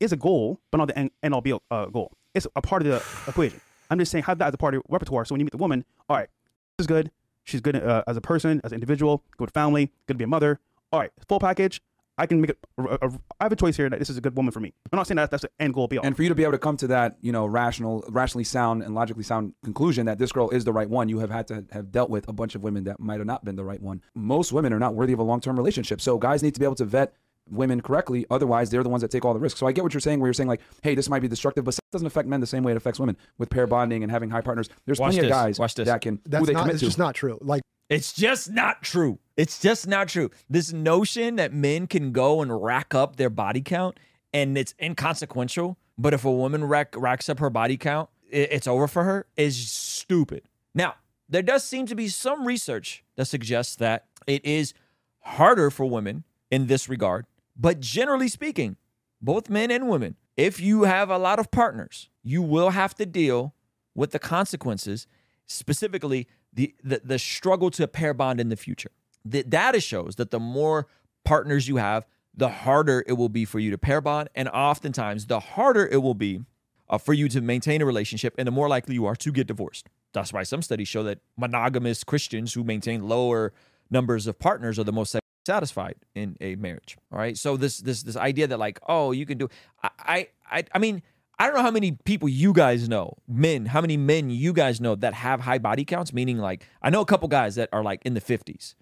it's 0.00 0.12
a 0.12 0.16
goal, 0.16 0.60
but 0.70 0.78
not 0.78 0.88
the 0.88 0.98
end, 0.98 1.10
end 1.22 1.32
all 1.32 1.40
be 1.40 1.52
all 1.52 1.62
uh, 1.70 1.86
goal. 1.86 2.12
It's 2.34 2.46
a 2.54 2.60
part 2.60 2.82
of 2.82 2.88
the 2.88 3.30
equation. 3.30 3.60
I'm 3.90 3.98
just 3.98 4.12
saying 4.12 4.24
have 4.24 4.38
that 4.38 4.48
as 4.48 4.54
a 4.54 4.58
part 4.58 4.74
of 4.74 4.78
your 4.78 4.84
repertoire. 4.88 5.24
So 5.24 5.34
when 5.34 5.40
you 5.40 5.44
meet 5.44 5.52
the 5.52 5.58
woman, 5.58 5.84
all 6.08 6.16
right, 6.16 6.28
this 6.76 6.84
is 6.84 6.86
good. 6.86 7.10
She's 7.44 7.60
good 7.60 7.76
uh, 7.76 8.02
as 8.06 8.16
a 8.16 8.20
person, 8.20 8.60
as 8.64 8.72
an 8.72 8.76
individual, 8.76 9.22
good 9.36 9.52
family, 9.52 9.92
good 10.06 10.14
to 10.14 10.18
be 10.18 10.24
a 10.24 10.28
mother. 10.28 10.58
All 10.92 11.00
right, 11.00 11.12
full 11.28 11.38
package. 11.38 11.80
I 12.18 12.26
can 12.26 12.40
make 12.40 12.50
it. 12.50 12.58
I 12.78 13.08
have 13.42 13.52
a 13.52 13.56
choice 13.56 13.76
here 13.76 13.90
that 13.90 13.98
this 13.98 14.08
is 14.08 14.16
a 14.16 14.22
good 14.22 14.34
woman 14.36 14.50
for 14.50 14.60
me. 14.60 14.72
I'm 14.90 14.96
not 14.96 15.06
saying 15.06 15.16
that 15.16 15.30
that's 15.30 15.42
the 15.42 15.50
end 15.60 15.74
goal 15.74 15.86
be 15.86 15.98
all. 15.98 16.06
And 16.06 16.16
for 16.16 16.22
you 16.22 16.30
to 16.30 16.34
be 16.34 16.44
able 16.44 16.52
to 16.52 16.58
come 16.58 16.78
to 16.78 16.86
that, 16.86 17.18
you 17.20 17.30
know, 17.30 17.44
rational, 17.44 18.04
rationally 18.08 18.44
sound 18.44 18.82
and 18.82 18.94
logically 18.94 19.22
sound 19.22 19.52
conclusion 19.62 20.06
that 20.06 20.18
this 20.18 20.32
girl 20.32 20.48
is 20.48 20.64
the 20.64 20.72
right 20.72 20.88
one, 20.88 21.10
you 21.10 21.18
have 21.18 21.30
had 21.30 21.46
to 21.48 21.66
have 21.72 21.92
dealt 21.92 22.08
with 22.08 22.26
a 22.26 22.32
bunch 22.32 22.54
of 22.54 22.62
women 22.62 22.84
that 22.84 22.98
might 22.98 23.18
have 23.18 23.26
not 23.26 23.44
been 23.44 23.56
the 23.56 23.64
right 23.64 23.82
one. 23.82 24.00
Most 24.14 24.50
women 24.50 24.72
are 24.72 24.78
not 24.78 24.94
worthy 24.94 25.12
of 25.12 25.18
a 25.18 25.22
long-term 25.22 25.56
relationship. 25.56 26.00
So 26.00 26.16
guys 26.16 26.42
need 26.42 26.54
to 26.54 26.60
be 26.60 26.64
able 26.64 26.76
to 26.76 26.86
vet 26.86 27.12
women 27.50 27.80
correctly. 27.80 28.26
Otherwise, 28.30 28.70
they're 28.70 28.82
the 28.82 28.88
ones 28.88 29.02
that 29.02 29.10
take 29.10 29.24
all 29.24 29.34
the 29.34 29.40
risks. 29.40 29.60
So 29.60 29.66
I 29.66 29.72
get 29.72 29.84
what 29.84 29.94
you're 29.94 30.00
saying, 30.00 30.20
where 30.20 30.28
you're 30.28 30.34
saying 30.34 30.48
like, 30.48 30.60
hey, 30.82 30.94
this 30.94 31.08
might 31.08 31.20
be 31.22 31.28
destructive, 31.28 31.64
but 31.64 31.74
sex 31.74 31.86
doesn't 31.92 32.06
affect 32.06 32.28
men 32.28 32.40
the 32.40 32.46
same 32.46 32.62
way 32.62 32.72
it 32.72 32.76
affects 32.76 32.98
women 32.98 33.16
with 33.38 33.50
pair 33.50 33.66
bonding 33.66 34.02
and 34.02 34.10
having 34.10 34.30
high 34.30 34.40
partners. 34.40 34.68
There's 34.84 34.98
Watch 34.98 35.12
plenty 35.12 35.28
this. 35.28 35.36
of 35.36 35.42
guys 35.42 35.58
Watch 35.58 35.74
this. 35.74 35.86
that 35.86 36.00
can 36.00 36.20
that's 36.26 36.40
who 36.40 36.46
they 36.46 36.52
not 36.52 36.60
commit 36.62 36.74
it's 36.74 36.80
to. 36.80 36.86
just 36.86 36.98
not 36.98 37.14
true 37.14 37.38
like 37.40 37.62
It's 37.88 38.12
just 38.12 38.50
not 38.50 38.82
true. 38.82 39.18
It's 39.36 39.60
just 39.60 39.86
not 39.86 40.08
true. 40.08 40.30
This 40.50 40.72
notion 40.72 41.36
that 41.36 41.52
men 41.52 41.86
can 41.86 42.10
go 42.12 42.42
and 42.42 42.62
rack 42.62 42.94
up 42.94 43.16
their 43.16 43.30
body 43.30 43.60
count 43.60 43.98
and 44.34 44.58
it's 44.58 44.74
inconsequential, 44.82 45.78
but 45.96 46.12
if 46.12 46.24
a 46.24 46.32
woman 46.32 46.64
rack, 46.64 46.94
racks 46.96 47.28
up 47.28 47.38
her 47.38 47.50
body 47.50 47.76
count, 47.76 48.08
i- 48.32 48.36
it's 48.36 48.66
over 48.66 48.88
for 48.88 49.04
her 49.04 49.26
is 49.36 49.56
stupid. 49.70 50.42
Now, 50.74 50.94
there 51.28 51.42
does 51.42 51.64
seem 51.64 51.86
to 51.86 51.94
be 51.94 52.08
some 52.08 52.44
research 52.46 53.04
that 53.16 53.26
suggests 53.26 53.76
that 53.76 54.06
it 54.26 54.44
is 54.44 54.74
harder 55.20 55.70
for 55.70 55.86
women 55.86 56.24
in 56.50 56.66
this 56.66 56.88
regard, 56.88 57.26
but 57.56 57.80
generally 57.80 58.28
speaking, 58.28 58.76
both 59.20 59.48
men 59.48 59.70
and 59.70 59.88
women, 59.88 60.16
if 60.36 60.60
you 60.60 60.84
have 60.84 61.10
a 61.10 61.18
lot 61.18 61.38
of 61.38 61.50
partners, 61.50 62.10
you 62.22 62.42
will 62.42 62.70
have 62.70 62.94
to 62.96 63.06
deal 63.06 63.54
with 63.94 64.10
the 64.10 64.18
consequences, 64.18 65.06
specifically 65.46 66.26
the, 66.52 66.74
the, 66.82 67.00
the 67.02 67.18
struggle 67.18 67.70
to 67.70 67.88
pair 67.88 68.12
bond 68.12 68.40
in 68.40 68.50
the 68.50 68.56
future. 68.56 68.90
The 69.24 69.42
data 69.42 69.80
shows 69.80 70.16
that 70.16 70.30
the 70.30 70.40
more 70.40 70.86
partners 71.24 71.68
you 71.68 71.76
have, 71.76 72.06
the 72.34 72.48
harder 72.48 73.02
it 73.06 73.14
will 73.14 73.30
be 73.30 73.44
for 73.44 73.58
you 73.58 73.70
to 73.70 73.78
pair 73.78 74.00
bond. 74.00 74.28
And 74.34 74.48
oftentimes, 74.48 75.26
the 75.26 75.40
harder 75.40 75.86
it 75.86 76.02
will 76.02 76.14
be 76.14 76.42
uh, 76.88 76.98
for 76.98 77.14
you 77.14 77.28
to 77.30 77.40
maintain 77.40 77.80
a 77.80 77.86
relationship 77.86 78.34
and 78.38 78.46
the 78.46 78.52
more 78.52 78.68
likely 78.68 78.94
you 78.94 79.06
are 79.06 79.16
to 79.16 79.32
get 79.32 79.46
divorced. 79.46 79.88
That's 80.12 80.32
why 80.32 80.42
some 80.44 80.62
studies 80.62 80.88
show 80.88 81.02
that 81.04 81.18
monogamous 81.36 82.04
Christians 82.04 82.54
who 82.54 82.64
maintain 82.64 83.08
lower 83.08 83.52
numbers 83.90 84.26
of 84.26 84.38
partners 84.38 84.78
are 84.78 84.84
the 84.84 84.92
most 84.92 85.16
satisfied 85.46 85.94
in 86.14 86.36
a 86.40 86.56
marriage. 86.56 86.98
All 87.10 87.18
right. 87.18 87.38
So 87.38 87.56
this 87.56 87.78
this 87.78 88.02
this 88.02 88.16
idea 88.16 88.46
that 88.48 88.58
like, 88.58 88.78
oh, 88.86 89.12
you 89.12 89.24
can 89.24 89.38
do 89.38 89.48
I 89.82 90.28
I 90.50 90.64
I 90.74 90.78
mean, 90.78 91.02
I 91.38 91.46
don't 91.46 91.54
know 91.54 91.62
how 91.62 91.70
many 91.70 91.92
people 91.92 92.28
you 92.28 92.52
guys 92.52 92.88
know, 92.88 93.16
men, 93.26 93.66
how 93.66 93.80
many 93.80 93.96
men 93.96 94.28
you 94.28 94.52
guys 94.52 94.80
know 94.80 94.94
that 94.96 95.14
have 95.14 95.40
high 95.40 95.58
body 95.58 95.84
counts, 95.84 96.12
meaning 96.12 96.38
like 96.38 96.66
I 96.82 96.90
know 96.90 97.00
a 97.00 97.06
couple 97.06 97.28
guys 97.28 97.54
that 97.54 97.68
are 97.72 97.82
like 97.82 98.04
in 98.04 98.14
the 98.14 98.20
50s, 98.20 98.74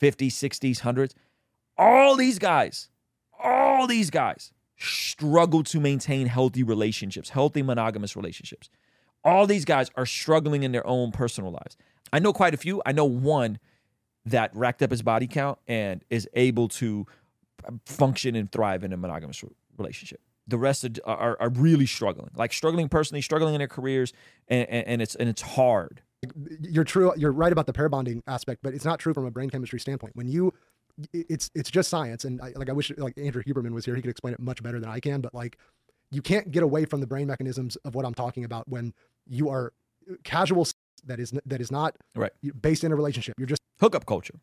50s, 0.00 0.32
60s, 0.32 0.80
100s. 0.80 1.14
All 1.78 2.16
these 2.16 2.38
guys, 2.38 2.90
all 3.38 3.86
these 3.86 4.10
guys 4.10 4.52
struggle 4.76 5.62
to 5.64 5.80
maintain 5.80 6.26
healthy 6.26 6.62
relationships, 6.62 7.30
healthy 7.30 7.62
monogamous 7.62 8.16
relationships. 8.16 8.68
All 9.24 9.46
these 9.46 9.64
guys 9.64 9.90
are 9.96 10.06
struggling 10.06 10.62
in 10.62 10.72
their 10.72 10.86
own 10.86 11.12
personal 11.12 11.50
lives. 11.50 11.76
I 12.12 12.18
know 12.18 12.32
quite 12.32 12.54
a 12.54 12.56
few. 12.56 12.80
I 12.86 12.92
know 12.92 13.04
one 13.04 13.58
that 14.30 14.54
racked 14.54 14.82
up 14.82 14.90
his 14.90 15.02
body 15.02 15.26
count 15.26 15.58
and 15.66 16.04
is 16.10 16.28
able 16.34 16.68
to 16.68 17.06
function 17.84 18.34
and 18.34 18.50
thrive 18.50 18.84
in 18.84 18.92
a 18.92 18.96
monogamous 18.96 19.44
relationship. 19.76 20.20
The 20.46 20.58
rest 20.58 20.84
are, 21.04 21.16
are, 21.16 21.36
are 21.40 21.50
really 21.50 21.86
struggling, 21.86 22.30
like 22.34 22.52
struggling 22.52 22.88
personally, 22.88 23.20
struggling 23.20 23.54
in 23.54 23.58
their 23.58 23.68
careers, 23.68 24.12
and, 24.48 24.68
and, 24.70 24.86
and 24.86 25.02
it's 25.02 25.14
and 25.14 25.28
it's 25.28 25.42
hard. 25.42 26.02
You're 26.60 26.84
true. 26.84 27.12
You're 27.16 27.32
right 27.32 27.52
about 27.52 27.66
the 27.66 27.72
pair 27.72 27.88
bonding 27.88 28.22
aspect, 28.26 28.60
but 28.62 28.74
it's 28.74 28.84
not 28.84 28.98
true 28.98 29.12
from 29.12 29.26
a 29.26 29.30
brain 29.30 29.50
chemistry 29.50 29.78
standpoint. 29.78 30.16
When 30.16 30.26
you, 30.26 30.54
it's 31.12 31.50
it's 31.54 31.70
just 31.70 31.90
science, 31.90 32.24
and 32.24 32.40
I, 32.40 32.52
like 32.56 32.70
I 32.70 32.72
wish 32.72 32.90
like 32.96 33.18
Andrew 33.18 33.42
Huberman 33.42 33.72
was 33.72 33.84
here. 33.84 33.94
He 33.94 34.00
could 34.00 34.10
explain 34.10 34.34
it 34.34 34.40
much 34.40 34.62
better 34.62 34.80
than 34.80 34.88
I 34.88 35.00
can. 35.00 35.20
But 35.20 35.34
like, 35.34 35.58
you 36.10 36.22
can't 36.22 36.50
get 36.50 36.62
away 36.62 36.86
from 36.86 37.00
the 37.00 37.06
brain 37.06 37.26
mechanisms 37.26 37.76
of 37.84 37.94
what 37.94 38.06
I'm 38.06 38.14
talking 38.14 38.44
about 38.44 38.66
when 38.68 38.94
you 39.26 39.50
are 39.50 39.74
uh, 40.10 40.14
casual 40.24 40.64
that 41.06 41.20
is 41.20 41.32
that 41.46 41.60
is 41.60 41.70
not 41.70 41.96
Right. 42.14 42.32
based 42.60 42.84
in 42.84 42.92
a 42.92 42.96
relationship. 42.96 43.34
You're 43.38 43.46
just 43.46 43.62
Hookup 43.80 44.06
culture. 44.06 44.34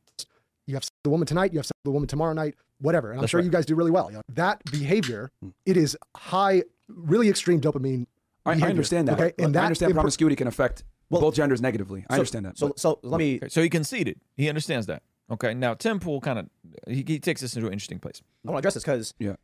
you 0.67 0.73
have 0.75 0.83
the 1.03 1.09
woman 1.09 1.27
tonight, 1.27 1.53
you 1.53 1.59
have 1.59 1.69
the 1.83 1.91
woman 1.91 2.07
tomorrow 2.07 2.33
night, 2.33 2.55
whatever. 2.79 3.11
And 3.11 3.19
I'm 3.19 3.21
That's 3.23 3.31
sure 3.31 3.39
right. 3.39 3.45
you 3.45 3.51
guys 3.51 3.65
do 3.65 3.75
really 3.75 3.91
well. 3.91 4.09
You 4.09 4.17
know, 4.17 4.21
that 4.29 4.63
behavior, 4.71 5.29
hmm. 5.41 5.49
it 5.65 5.77
is 5.77 5.95
high, 6.15 6.63
really 6.87 7.29
extreme 7.29 7.61
dopamine. 7.61 8.07
I, 8.45 8.53
I 8.53 8.69
understand 8.69 9.07
that. 9.07 9.19
Okay, 9.19 9.33
and 9.43 9.53
that 9.55 9.61
I 9.63 9.65
understand 9.65 9.91
impro- 9.91 9.95
promiscuity 9.97 10.35
can 10.35 10.47
affect 10.47 10.83
both 11.09 11.35
genders 11.35 11.61
negatively. 11.61 12.05
I 12.09 12.13
So- 12.13 12.19
understand 12.19 12.45
that. 12.45 12.57
So, 12.57 12.67
but- 12.69 12.79
so 12.79 12.99
let 13.03 13.17
me. 13.19 13.37
Okay, 13.37 13.49
so 13.49 13.61
he 13.61 13.69
conceded. 13.69 14.19
He 14.37 14.49
understands 14.49 14.87
that. 14.87 15.03
Okay. 15.29 15.53
Now 15.53 15.73
Tim 15.73 15.99
Pool 15.99 16.21
kind 16.21 16.39
of 16.39 16.49
he, 16.87 17.03
he 17.07 17.19
takes 17.19 17.41
this 17.41 17.55
into 17.55 17.67
an 17.67 17.73
interesting 17.73 17.99
place. 17.99 18.21
I 18.47 18.51
want 18.51 18.55
to 18.55 18.59
address 18.59 18.75
this 18.75 18.83
because 18.83 19.13
Yeah. 19.19 19.35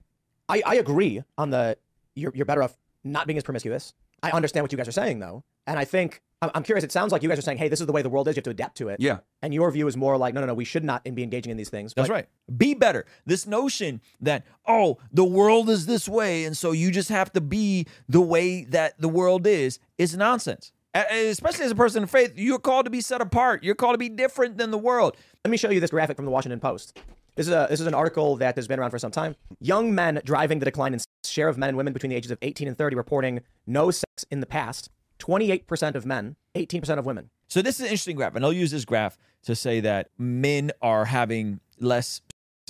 I, 0.47 0.61
I 0.65 0.75
agree 0.75 1.23
on 1.37 1.49
the 1.49 1.77
you're, 2.15 2.31
you're 2.35 2.45
better 2.45 2.61
off 2.63 2.77
not 3.03 3.25
being 3.25 3.37
as 3.37 3.43
promiscuous. 3.43 3.93
I 4.21 4.29
understand 4.31 4.63
what 4.63 4.71
you 4.71 4.77
guys 4.77 4.87
are 4.87 4.91
saying 4.91 5.19
though, 5.19 5.43
and 5.67 5.79
I 5.79 5.85
think 5.85 6.21
I'm, 6.41 6.63
curious. 6.63 6.83
It 6.83 6.91
sounds 6.91 7.11
like 7.11 7.21
you 7.21 7.29
guys 7.29 7.37
are 7.37 7.43
saying, 7.43 7.59
"Hey, 7.59 7.67
this 7.67 7.79
is 7.81 7.85
the 7.85 7.93
way 7.93 8.01
the 8.01 8.09
world 8.09 8.27
is. 8.27 8.35
You 8.35 8.39
have 8.39 8.45
to 8.45 8.49
adapt 8.49 8.77
to 8.77 8.89
it." 8.89 8.99
yeah. 8.99 9.19
And 9.43 9.53
your 9.53 9.69
view 9.69 9.87
is 9.87 9.95
more 9.95 10.17
like, 10.17 10.33
"No, 10.33 10.41
no, 10.41 10.47
no. 10.47 10.53
We 10.55 10.65
should 10.65 10.83
not 10.83 11.03
be 11.03 11.21
engaging 11.21 11.51
in 11.51 11.57
these 11.57 11.69
things." 11.69 11.93
That's 11.93 12.09
right. 12.09 12.27
Be 12.57 12.73
better. 12.73 13.05
This 13.25 13.45
notion 13.45 14.01
that, 14.21 14.43
oh, 14.67 14.97
the 15.11 15.23
world 15.23 15.69
is 15.69 15.85
this 15.85 16.09
way, 16.09 16.45
and 16.45 16.57
so 16.57 16.71
you 16.71 16.89
just 16.89 17.09
have 17.09 17.31
to 17.33 17.41
be 17.41 17.85
the 18.09 18.21
way 18.21 18.63
that 18.65 18.99
the 18.99 19.09
world 19.09 19.45
is, 19.45 19.77
is 19.99 20.17
nonsense. 20.17 20.71
Especially 20.93 21.65
as 21.65 21.71
a 21.71 21.75
person 21.75 22.03
of 22.03 22.11
faith, 22.11 22.33
you're 22.35 22.59
called 22.59 22.85
to 22.85 22.91
be 22.91 23.01
set 23.01 23.21
apart. 23.21 23.63
You're 23.63 23.75
called 23.75 23.93
to 23.93 23.99
be 23.99 24.09
different 24.09 24.57
than 24.57 24.71
the 24.71 24.77
world. 24.77 25.15
Let 25.45 25.51
me 25.51 25.57
show 25.57 25.69
you 25.69 25.79
this 25.79 25.91
graphic 25.91 26.17
from 26.17 26.25
the 26.25 26.31
Washington 26.31 26.59
Post. 26.59 26.99
This 27.35 27.47
is 27.47 27.53
a 27.53 27.67
this 27.69 27.79
is 27.79 27.87
an 27.87 27.93
article 27.93 28.35
that 28.37 28.55
has 28.55 28.67
been 28.67 28.79
around 28.79 28.91
for 28.91 28.99
some 28.99 29.11
time. 29.11 29.35
Young 29.59 29.95
men 29.95 30.21
driving 30.25 30.59
the 30.59 30.65
decline 30.65 30.93
in 30.93 30.99
share 31.23 31.47
of 31.47 31.57
men 31.57 31.69
and 31.69 31.77
women 31.77 31.93
between 31.93 32.09
the 32.09 32.15
ages 32.15 32.31
of 32.31 32.37
18 32.41 32.67
and 32.67 32.77
30 32.77 32.95
reporting 32.95 33.41
no 33.65 33.91
sex 33.91 34.25
in 34.31 34.41
the 34.41 34.45
past. 34.45 34.89
28% 35.21 35.95
of 35.95 36.05
men, 36.05 36.35
18% 36.55 36.97
of 36.97 37.05
women. 37.05 37.29
So 37.47 37.61
this 37.61 37.75
is 37.75 37.81
an 37.81 37.87
interesting 37.87 38.15
graph, 38.15 38.35
and 38.35 38.43
I'll 38.43 38.53
use 38.53 38.71
this 38.71 38.85
graph 38.85 39.17
to 39.43 39.55
say 39.55 39.79
that 39.81 40.09
men 40.17 40.71
are 40.81 41.05
having 41.05 41.59
less 41.79 42.21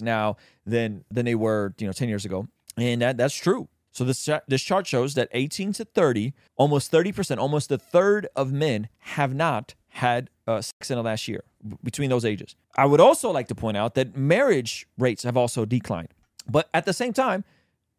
now 0.01 0.37
than 0.65 1.03
than 1.11 1.25
they 1.25 1.35
were, 1.35 1.73
you 1.77 1.85
know, 1.85 1.93
10 1.93 2.09
years 2.09 2.25
ago, 2.25 2.47
and 2.77 3.01
that 3.01 3.17
that's 3.17 3.35
true. 3.35 3.67
So 3.91 4.03
this 4.03 4.27
this 4.47 4.61
chart 4.61 4.87
shows 4.87 5.13
that 5.15 5.29
18 5.33 5.73
to 5.73 5.85
30, 5.85 6.33
almost 6.55 6.91
30 6.91 7.11
percent, 7.11 7.39
almost 7.39 7.71
a 7.71 7.77
third 7.77 8.27
of 8.35 8.51
men 8.51 8.89
have 8.99 9.33
not 9.33 9.75
had 9.89 10.29
uh, 10.47 10.61
sex 10.61 10.89
in 10.89 10.97
the 10.97 11.03
last 11.03 11.27
year 11.27 11.43
between 11.83 12.09
those 12.09 12.25
ages. 12.25 12.55
I 12.75 12.85
would 12.85 13.01
also 13.01 13.29
like 13.29 13.47
to 13.49 13.55
point 13.55 13.77
out 13.77 13.95
that 13.95 14.15
marriage 14.15 14.87
rates 14.97 15.23
have 15.23 15.37
also 15.37 15.65
declined, 15.65 16.13
but 16.49 16.69
at 16.73 16.85
the 16.85 16.93
same 16.93 17.13
time, 17.13 17.43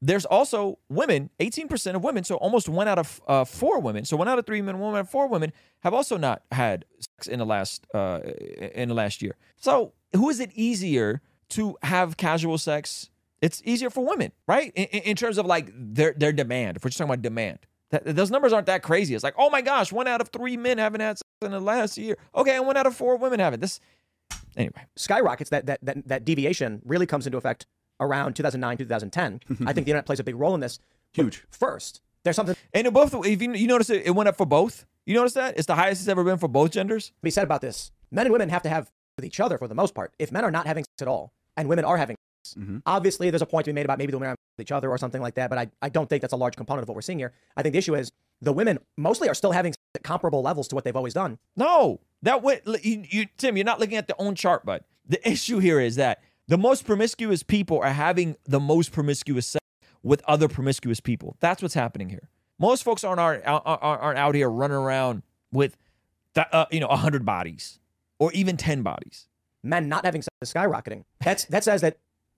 there's 0.05 0.25
also 0.25 0.81
women, 0.89 1.31
18% 1.39 1.95
of 1.95 2.03
women, 2.03 2.25
so 2.25 2.35
almost 2.35 2.69
one 2.69 2.89
out 2.89 2.99
of 2.99 3.21
uh, 3.29 3.45
four 3.45 3.79
women, 3.79 4.05
so 4.05 4.17
one 4.17 4.29
out 4.29 4.37
of 4.37 4.45
three 4.45 4.61
men, 4.61 4.81
one 4.81 4.97
out 4.97 5.01
of 5.01 5.09
four 5.09 5.29
women 5.29 5.53
have 5.81 5.95
also 5.95 6.17
not 6.17 6.43
had 6.51 6.85
sex 6.99 7.29
in 7.29 7.39
the 7.39 7.47
last 7.47 7.87
uh, 7.95 8.19
in 8.75 8.89
the 8.89 8.97
last 8.97 9.23
year. 9.23 9.37
So 9.57 9.93
who 10.13 10.29
is 10.29 10.41
it 10.41 10.51
easier 10.55 11.23
to 11.51 11.79
have 11.85 12.17
casual 12.17 12.59
sex? 12.59 13.11
It's 13.41 13.63
easier 13.65 13.91
for 13.91 14.05
women, 14.05 14.33
right? 14.49 14.73
In, 14.75 14.87
in 14.87 15.17
terms 15.17 15.39
of 15.39 15.47
like 15.47 15.71
their 15.73 16.13
their 16.15 16.33
demand. 16.33 16.79
If 16.79 16.85
we're 16.85 16.91
just 16.91 16.99
talking 16.99 17.11
about 17.11 17.23
demand, 17.23 17.61
that, 17.91 18.05
those 18.05 18.33
numbers 18.33 18.53
aren't 18.53 18.67
that 18.67 18.83
crazy. 18.83 19.15
It's 19.15 19.23
like, 19.23 19.35
oh 19.39 19.51
my 19.51 19.63
gosh, 19.63 19.93
one 19.93 20.09
out 20.09 20.21
of 20.21 20.31
three 20.31 20.57
men 20.57 20.79
haven't 20.79 21.01
had 21.01 21.19
sex 21.19 21.29
in 21.43 21.53
the 21.53 21.61
last 21.61 21.97
year. 21.97 22.19
Okay, 22.35 22.57
and 22.57 22.67
one 22.67 22.77
out 22.77 22.89
of 22.89 22.97
four 22.97 23.17
women 23.17 23.39
haven't. 23.39 23.61
This 23.61 23.79
anyway. 24.57 24.85
skyrockets, 24.97 25.51
that 25.51 25.67
that 25.67 25.79
that, 25.83 26.09
that 26.09 26.25
deviation 26.25 26.83
really 26.85 27.07
comes 27.07 27.25
into 27.25 27.39
effect 27.39 27.67
around 28.01 28.35
2009, 28.35 28.79
2010. 28.79 29.41
I 29.67 29.73
think 29.73 29.87
the 29.87 29.91
internet 29.93 30.07
plays 30.07 30.21
a 30.21 30.25
big 30.25 30.37
role 30.37 30.55
in 30.55 30.61
this. 30.61 30.79
But 31.15 31.25
Huge. 31.25 31.45
First, 31.51 32.01
there's 32.25 32.37
something 32.37 32.57
And 32.73 32.87
in 32.87 32.93
both, 32.93 33.15
if 33.27 33.43
you, 33.43 33.53
you 33.53 33.67
notice 33.67 33.91
it, 33.91 34.03
it 34.07 34.11
went 34.11 34.29
up 34.29 34.37
for 34.37 34.47
both. 34.47 34.87
You 35.05 35.15
notice 35.15 35.35
that 35.35 35.57
it's 35.57 35.67
the 35.67 35.75
highest 35.75 36.03
it's 36.03 36.09
ever 36.09 36.25
been 36.25 36.39
for 36.39 36.49
both 36.49 36.71
genders. 36.71 37.13
be 37.23 37.31
said 37.31 37.45
about 37.45 37.61
this. 37.61 37.91
Men 38.11 38.27
and 38.27 38.33
women 38.33 38.49
have 38.51 38.63
to 38.63 38.69
have 38.69 38.91
with 39.17 39.25
each 39.25 39.41
other 39.41 39.59
for 39.59 39.69
the 39.69 39.75
most 39.75 39.95
part. 39.95 40.15
If 40.19 40.33
men 40.33 40.45
are 40.45 40.51
not 40.51 40.67
having 40.67 40.85
sex 40.85 41.03
at 41.03 41.09
all 41.09 41.33
and 41.57 41.69
women 41.69 41.85
are 41.85 41.97
having 41.97 42.17
sex, 42.45 42.57
mm-hmm. 42.59 42.79
obviously 42.87 43.31
there's 43.31 43.43
a 43.43 43.47
point 43.47 43.65
to 43.65 43.71
be 43.71 43.75
made 43.75 43.85
about 43.85 43.99
maybe 43.99 44.13
the 44.13 44.19
women 44.19 44.31
are 44.31 44.37
with 44.57 44.67
each 44.67 44.73
other 44.73 44.91
or 44.91 44.99
something 44.99 45.21
like 45.21 45.35
that. 45.35 45.51
But 45.51 45.59
I, 45.59 45.71
I 45.81 45.89
don't 45.89 46.09
think 46.09 46.21
that's 46.21 46.33
a 46.33 46.37
large 46.37 46.57
component 46.57 46.85
of 46.85 46.89
what 46.89 46.95
we're 46.95 47.03
seeing 47.03 47.19
here. 47.19 47.33
I 47.57 47.63
think 47.63 47.73
the 47.73 47.79
issue 47.79 47.95
is 47.95 48.11
the 48.41 48.53
women 48.53 48.79
mostly 48.97 49.29
are 49.29 49.35
still 49.35 49.53
having 49.53 49.73
sex 49.73 49.81
at 49.95 50.03
comparable 50.03 50.43
levels 50.43 50.69
to 50.69 50.75
what 50.75 50.85
they've 50.85 50.97
always 50.97 51.15
done. 51.15 51.39
No, 51.57 52.01
that 52.23 52.43
went. 52.43 52.63
You, 52.83 53.05
you, 53.09 53.27
Tim, 53.37 53.57
you're 53.57 53.65
not 53.65 53.81
looking 53.81 53.97
at 53.97 54.09
the 54.09 54.17
own 54.19 54.35
chart, 54.35 54.65
bud. 54.65 54.85
The 55.09 55.27
issue 55.29 55.59
here 55.59 55.81
is 55.81 55.97
that 55.97 56.23
the 56.53 56.59
most 56.59 56.85
promiscuous 56.85 57.43
people 57.43 57.81
are 57.81 57.95
having 57.95 58.37
the 58.45 58.61
most 58.61 58.93
promiscuous 58.93 59.47
sex 59.47 59.65
with 60.03 60.23
other 60.29 60.49
promiscuous 60.49 61.01
people. 61.01 61.35
That's 61.41 61.63
what's 61.63 61.73
happening 61.73 62.11
here. 62.11 62.29
Most 62.59 62.85
folks 62.85 63.05
aren't 63.05 63.19
aren't, 63.19 63.43
aren't, 63.47 63.83
aren't 63.83 64.19
out 64.19 64.35
here 64.35 64.51
running 64.51 64.77
around 64.77 65.23
with, 65.51 65.79
th- 66.35 66.49
uh, 66.53 66.67
you 66.71 66.79
know, 66.79 66.89
hundred 66.89 67.25
bodies 67.25 67.81
or 68.19 68.31
even 68.33 68.59
ten 68.59 68.83
bodies. 68.83 69.29
Men 69.63 69.89
not 69.89 70.05
having 70.05 70.21
sex 70.21 70.29
is 70.43 70.53
skyrocketing. 70.53 71.05
That's 71.25 71.47
that 71.47 71.65
says 71.65 71.81
that 71.81 71.97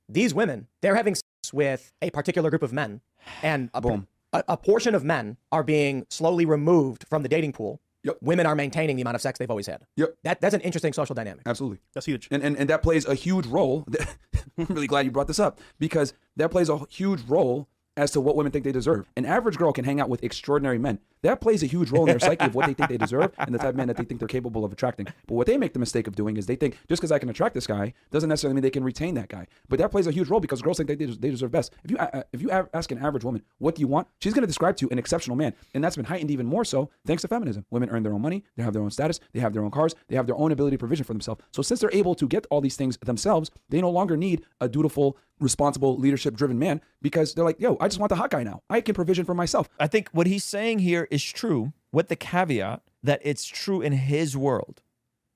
these 0.09 0.33
women 0.33 0.69
they're 0.81 0.95
having 0.95 1.17
sex 1.17 1.53
with 1.53 1.93
a 2.01 2.11
particular 2.11 2.51
group 2.51 2.63
of 2.63 2.73
men, 2.73 3.01
and 3.43 3.69
a, 3.75 3.81
Boom. 3.81 4.07
a, 4.33 4.45
a 4.47 4.57
portion 4.57 4.95
of 4.95 5.03
men 5.03 5.39
are 5.51 5.65
being 5.65 6.07
slowly 6.09 6.45
removed 6.45 7.05
from 7.09 7.25
the 7.25 7.29
dating 7.29 7.53
pool. 7.53 7.81
Yep. 8.05 8.19
Women 8.21 8.47
are 8.47 8.55
maintaining 8.55 8.97
the 8.97 9.03
amount 9.03 9.17
of 9.17 9.21
sex 9.21 9.39
they've 9.39 9.51
always 9.51 9.67
had. 9.67 9.85
Yep. 9.97 10.15
That 10.23 10.41
that's 10.41 10.55
an 10.55 10.61
interesting 10.61 10.93
social 10.93 11.15
dynamic. 11.15 11.43
Absolutely. 11.47 11.81
That's 11.95 12.07
huge. 12.07 12.29
And, 12.31 12.43
and 12.43 12.57
and 12.57 12.71
that 12.71 12.83
plays 12.83 13.07
a 13.07 13.15
huge 13.15 13.47
role. 13.47 13.87
I'm 14.59 14.67
really 14.67 14.87
glad 14.87 15.05
you 15.05 15.11
brought 15.11 15.27
this 15.27 15.41
up 15.41 15.61
because 15.79 16.15
that 16.37 16.51
plays 16.51 16.69
a 16.69 16.79
huge 16.89 17.23
role 17.27 17.69
as 17.97 18.11
to 18.13 18.21
what 18.21 18.37
women 18.37 18.53
think 18.53 18.65
they 18.65 18.73
deserve. 18.73 19.09
An 19.17 19.25
average 19.25 19.57
girl 19.57 19.73
can 19.73 19.85
hang 19.85 20.01
out 20.01 20.09
with 20.09 20.23
extraordinary 20.23 20.79
men. 20.79 20.99
That 21.25 21.41
plays 21.41 21.63
a 21.63 21.67
huge 21.67 21.91
role 21.91 22.03
in 22.03 22.11
their 22.11 22.21
psyche 22.21 22.45
of 22.45 22.55
what 22.55 22.67
they 22.67 22.75
think 22.75 22.91
they 22.91 22.97
deserve 23.07 23.33
and 23.39 23.55
the 23.55 23.59
type 23.59 23.71
of 23.71 23.77
men 23.77 23.89
that 23.89 23.97
they 23.97 24.05
think 24.05 24.21
they're 24.21 24.29
capable 24.29 24.63
of 24.63 24.73
attracting. 24.73 25.07
But 25.27 25.35
what 25.35 25.47
they 25.47 25.57
make 25.57 25.73
the 25.73 25.79
mistake 25.79 26.07
of 26.07 26.15
doing 26.15 26.37
is 26.37 26.45
they 26.45 26.55
think 26.55 26.77
just 26.87 27.01
because 27.01 27.11
I 27.13 27.19
can 27.19 27.31
attract 27.31 27.55
this 27.55 27.67
guy 27.67 27.95
doesn't 28.11 28.29
necessarily 28.29 28.55
mean 28.55 28.63
they 28.63 28.71
can 28.71 28.85
retain 28.85 29.15
that 29.15 29.29
guy. 29.29 29.47
But 29.71 29.79
that 29.79 29.91
plays 29.91 30.07
a 30.07 30.11
huge 30.11 30.29
role 30.29 30.39
because 30.39 30.61
girls 30.61 30.77
think 30.77 30.89
they, 30.89 30.95
they, 30.95 31.07
they 31.07 31.31
deserve 31.31 31.51
best. 31.51 31.73
If 31.83 31.91
you 31.91 31.97
uh, 31.97 32.23
if 32.35 32.43
you 32.43 32.51
ask 32.51 32.91
an 32.91 32.99
average 32.99 33.25
woman 33.25 33.43
what 33.57 33.75
do 33.75 33.81
you 33.81 33.89
want, 33.89 34.07
she's 34.21 34.35
going 34.35 34.43
to 34.43 34.47
describe 34.47 34.77
to 34.77 34.85
you 34.85 34.91
an 34.91 34.99
exceptional 34.99 35.35
man, 35.35 35.55
and 35.73 35.83
that's 35.83 35.97
been 35.97 36.05
heightened 36.05 36.31
even 36.31 36.47
more 36.47 36.65
so 36.65 36.91
thanks 37.07 37.23
to 37.23 37.29
feminism. 37.29 37.65
Women 37.71 37.89
earn 37.89 38.03
their 38.03 38.13
own 38.13 38.21
money, 38.21 38.45
they 38.57 38.63
have 38.63 38.75
their 38.75 38.83
own 38.83 38.91
status, 38.91 39.19
they 39.33 39.41
have 39.41 39.55
their 39.55 39.65
own 39.65 39.71
cars, 39.71 39.95
they 40.09 40.17
have 40.17 40.27
their 40.27 40.37
own 40.37 40.53
ability 40.53 40.77
to 40.77 40.79
provision 40.79 41.05
for 41.05 41.15
themselves. 41.15 41.43
So 41.53 41.63
since 41.63 41.81
they're 41.81 41.91
able 41.95 42.15
to 42.17 42.29
get 42.29 42.47
all 42.51 42.61
these 42.61 42.77
things 42.77 42.99
themselves, 42.99 43.51
they 43.71 43.81
no 43.81 43.91
longer 43.91 44.17
need 44.17 44.45
a 44.61 44.69
dutiful, 44.69 45.17
responsible, 45.41 45.97
leadership-driven 45.97 46.59
man 46.59 46.83
because 47.01 47.35
they're 47.35 47.45
like, 47.45 47.61
yo, 47.61 47.77
I 47.81 47.89
just 47.89 47.99
want 47.99 48.11
the 48.11 48.17
hot 48.17 48.31
guy 48.31 48.43
now. 48.43 48.63
I 48.71 48.81
can 48.81 48.95
provision 48.95 49.25
for 49.25 49.35
myself. 49.35 49.69
I 49.79 49.87
think 49.87 50.09
what 50.13 50.27
he's 50.27 50.45
saying 50.45 50.81
here 50.81 51.09
is 51.15 51.23
true, 51.23 51.73
with 51.93 52.09
the 52.09 52.17
caveat 52.17 52.83
that 53.01 53.21
it's 53.23 53.47
true 53.47 53.81
in 53.81 53.93
his 53.93 54.37
world. 54.37 54.83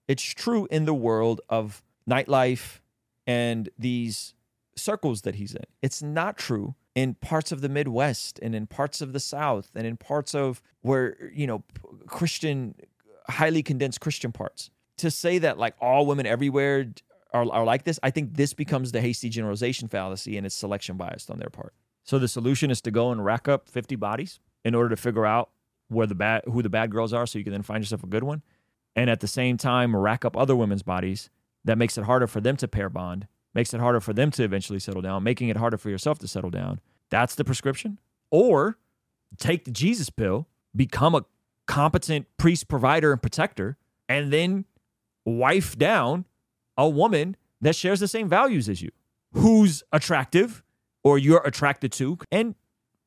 It's 0.08 0.24
true 0.24 0.66
in 0.72 0.86
the 0.86 0.94
world 0.94 1.40
of 1.48 1.84
nightlife 2.10 2.80
and 3.28 3.68
these 3.78 4.34
circles 4.74 5.22
that 5.22 5.36
he's 5.36 5.54
in. 5.54 5.64
It's 5.80 6.02
not 6.02 6.36
true 6.36 6.74
in 6.96 7.14
parts 7.14 7.52
of 7.52 7.60
the 7.60 7.68
Midwest 7.68 8.40
and 8.42 8.56
in 8.56 8.66
parts 8.66 9.00
of 9.00 9.12
the 9.12 9.20
South 9.20 9.70
and 9.76 9.86
in 9.86 9.96
parts 9.96 10.34
of 10.34 10.60
where, 10.80 11.30
you 11.32 11.46
know, 11.46 11.62
Christian, 12.08 12.74
highly 13.28 13.62
condensed 13.62 14.00
Christian 14.00 14.32
parts. 14.32 14.70
To 14.96 15.12
say 15.12 15.38
that 15.38 15.58
like 15.58 15.76
all 15.80 16.06
women 16.06 16.26
everywhere 16.26 16.86
are, 17.32 17.48
are 17.52 17.64
like 17.64 17.84
this, 17.84 18.00
I 18.02 18.10
think 18.10 18.34
this 18.34 18.52
becomes 18.52 18.90
the 18.90 19.00
hasty 19.00 19.28
generalization 19.28 19.86
fallacy 19.86 20.36
and 20.36 20.44
it's 20.44 20.56
selection 20.56 20.96
biased 20.96 21.30
on 21.30 21.38
their 21.38 21.50
part. 21.50 21.72
So 22.02 22.18
the 22.18 22.26
solution 22.26 22.72
is 22.72 22.80
to 22.80 22.90
go 22.90 23.12
and 23.12 23.24
rack 23.24 23.46
up 23.46 23.68
50 23.68 23.94
bodies 23.94 24.40
in 24.64 24.74
order 24.74 24.88
to 24.88 24.96
figure 24.96 25.26
out 25.26 25.50
where 25.88 26.06
the 26.06 26.14
bad 26.14 26.42
who 26.46 26.62
the 26.62 26.68
bad 26.68 26.90
girls 26.90 27.12
are 27.12 27.26
so 27.26 27.38
you 27.38 27.44
can 27.44 27.52
then 27.52 27.62
find 27.62 27.82
yourself 27.82 28.02
a 28.02 28.06
good 28.06 28.24
one. 28.24 28.42
And 28.96 29.08
at 29.08 29.20
the 29.20 29.28
same 29.28 29.56
time 29.56 29.94
rack 29.94 30.24
up 30.24 30.36
other 30.36 30.56
women's 30.56 30.82
bodies 30.82 31.30
that 31.64 31.78
makes 31.78 31.98
it 31.98 32.04
harder 32.04 32.26
for 32.26 32.40
them 32.40 32.56
to 32.56 32.68
pair 32.68 32.88
bond, 32.88 33.26
makes 33.54 33.72
it 33.74 33.80
harder 33.80 34.00
for 34.00 34.12
them 34.12 34.30
to 34.32 34.44
eventually 34.44 34.78
settle 34.78 35.02
down, 35.02 35.22
making 35.22 35.48
it 35.48 35.56
harder 35.56 35.76
for 35.76 35.90
yourself 35.90 36.18
to 36.20 36.28
settle 36.28 36.50
down. 36.50 36.80
That's 37.10 37.34
the 37.34 37.44
prescription. 37.44 37.98
Or 38.30 38.78
take 39.36 39.64
the 39.64 39.70
Jesus 39.70 40.10
pill, 40.10 40.48
become 40.74 41.14
a 41.14 41.24
competent 41.66 42.26
priest, 42.36 42.68
provider, 42.68 43.12
and 43.12 43.20
protector, 43.20 43.76
and 44.08 44.32
then 44.32 44.64
wife 45.24 45.78
down 45.78 46.24
a 46.76 46.88
woman 46.88 47.36
that 47.60 47.76
shares 47.76 48.00
the 48.00 48.08
same 48.08 48.28
values 48.28 48.68
as 48.68 48.80
you, 48.82 48.90
who's 49.32 49.82
attractive 49.92 50.62
or 51.02 51.18
you're 51.18 51.42
attracted 51.44 51.92
to, 51.92 52.18
and 52.32 52.54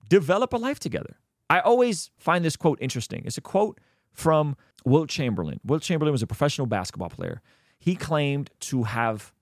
develop 0.07 0.53
a 0.53 0.57
life 0.57 0.79
together. 0.79 1.17
I 1.51 1.59
always 1.59 2.11
find 2.17 2.45
this 2.45 2.55
quote 2.55 2.77
interesting. 2.81 3.23
It's 3.25 3.37
a 3.37 3.41
quote 3.41 3.77
from 4.13 4.55
Wilt 4.85 5.09
Chamberlain. 5.09 5.59
Wilt 5.65 5.83
Chamberlain 5.83 6.13
was 6.13 6.23
a 6.23 6.27
professional 6.27 6.65
basketball 6.65 7.09
player. 7.09 7.41
he 7.77 7.93
claimed 7.93 8.51
to 8.61 8.83
have 8.83 9.33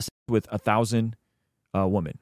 sex 0.00 0.08
with 0.26 0.48
a 0.50 0.58
thousand 0.58 1.14
uh, 1.72 1.86
women. 1.86 2.18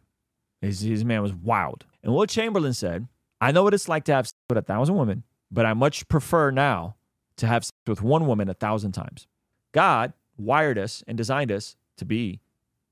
His, 0.60 0.80
his 0.80 1.06
man 1.06 1.22
was 1.22 1.32
wild. 1.32 1.86
And 2.02 2.12
Wilt 2.12 2.28
Chamberlain 2.28 2.74
said, 2.74 3.08
I 3.40 3.50
know 3.50 3.62
what 3.62 3.72
it's 3.72 3.88
like 3.88 4.04
to 4.04 4.12
have 4.12 4.26
sex 4.26 4.36
with 4.50 4.58
a 4.58 4.62
thousand 4.62 4.96
women, 4.96 5.22
but 5.50 5.64
I 5.64 5.72
much 5.72 6.06
prefer 6.08 6.50
now 6.50 6.96
to 7.38 7.46
have 7.46 7.64
sex 7.64 7.72
with 7.86 8.02
one 8.02 8.26
woman 8.26 8.50
a 8.50 8.54
thousand 8.54 8.92
times. 8.92 9.26
God 9.72 10.12
wired 10.36 10.76
us 10.76 11.02
and 11.08 11.16
designed 11.16 11.50
us 11.50 11.76
to 11.96 12.04
be 12.04 12.40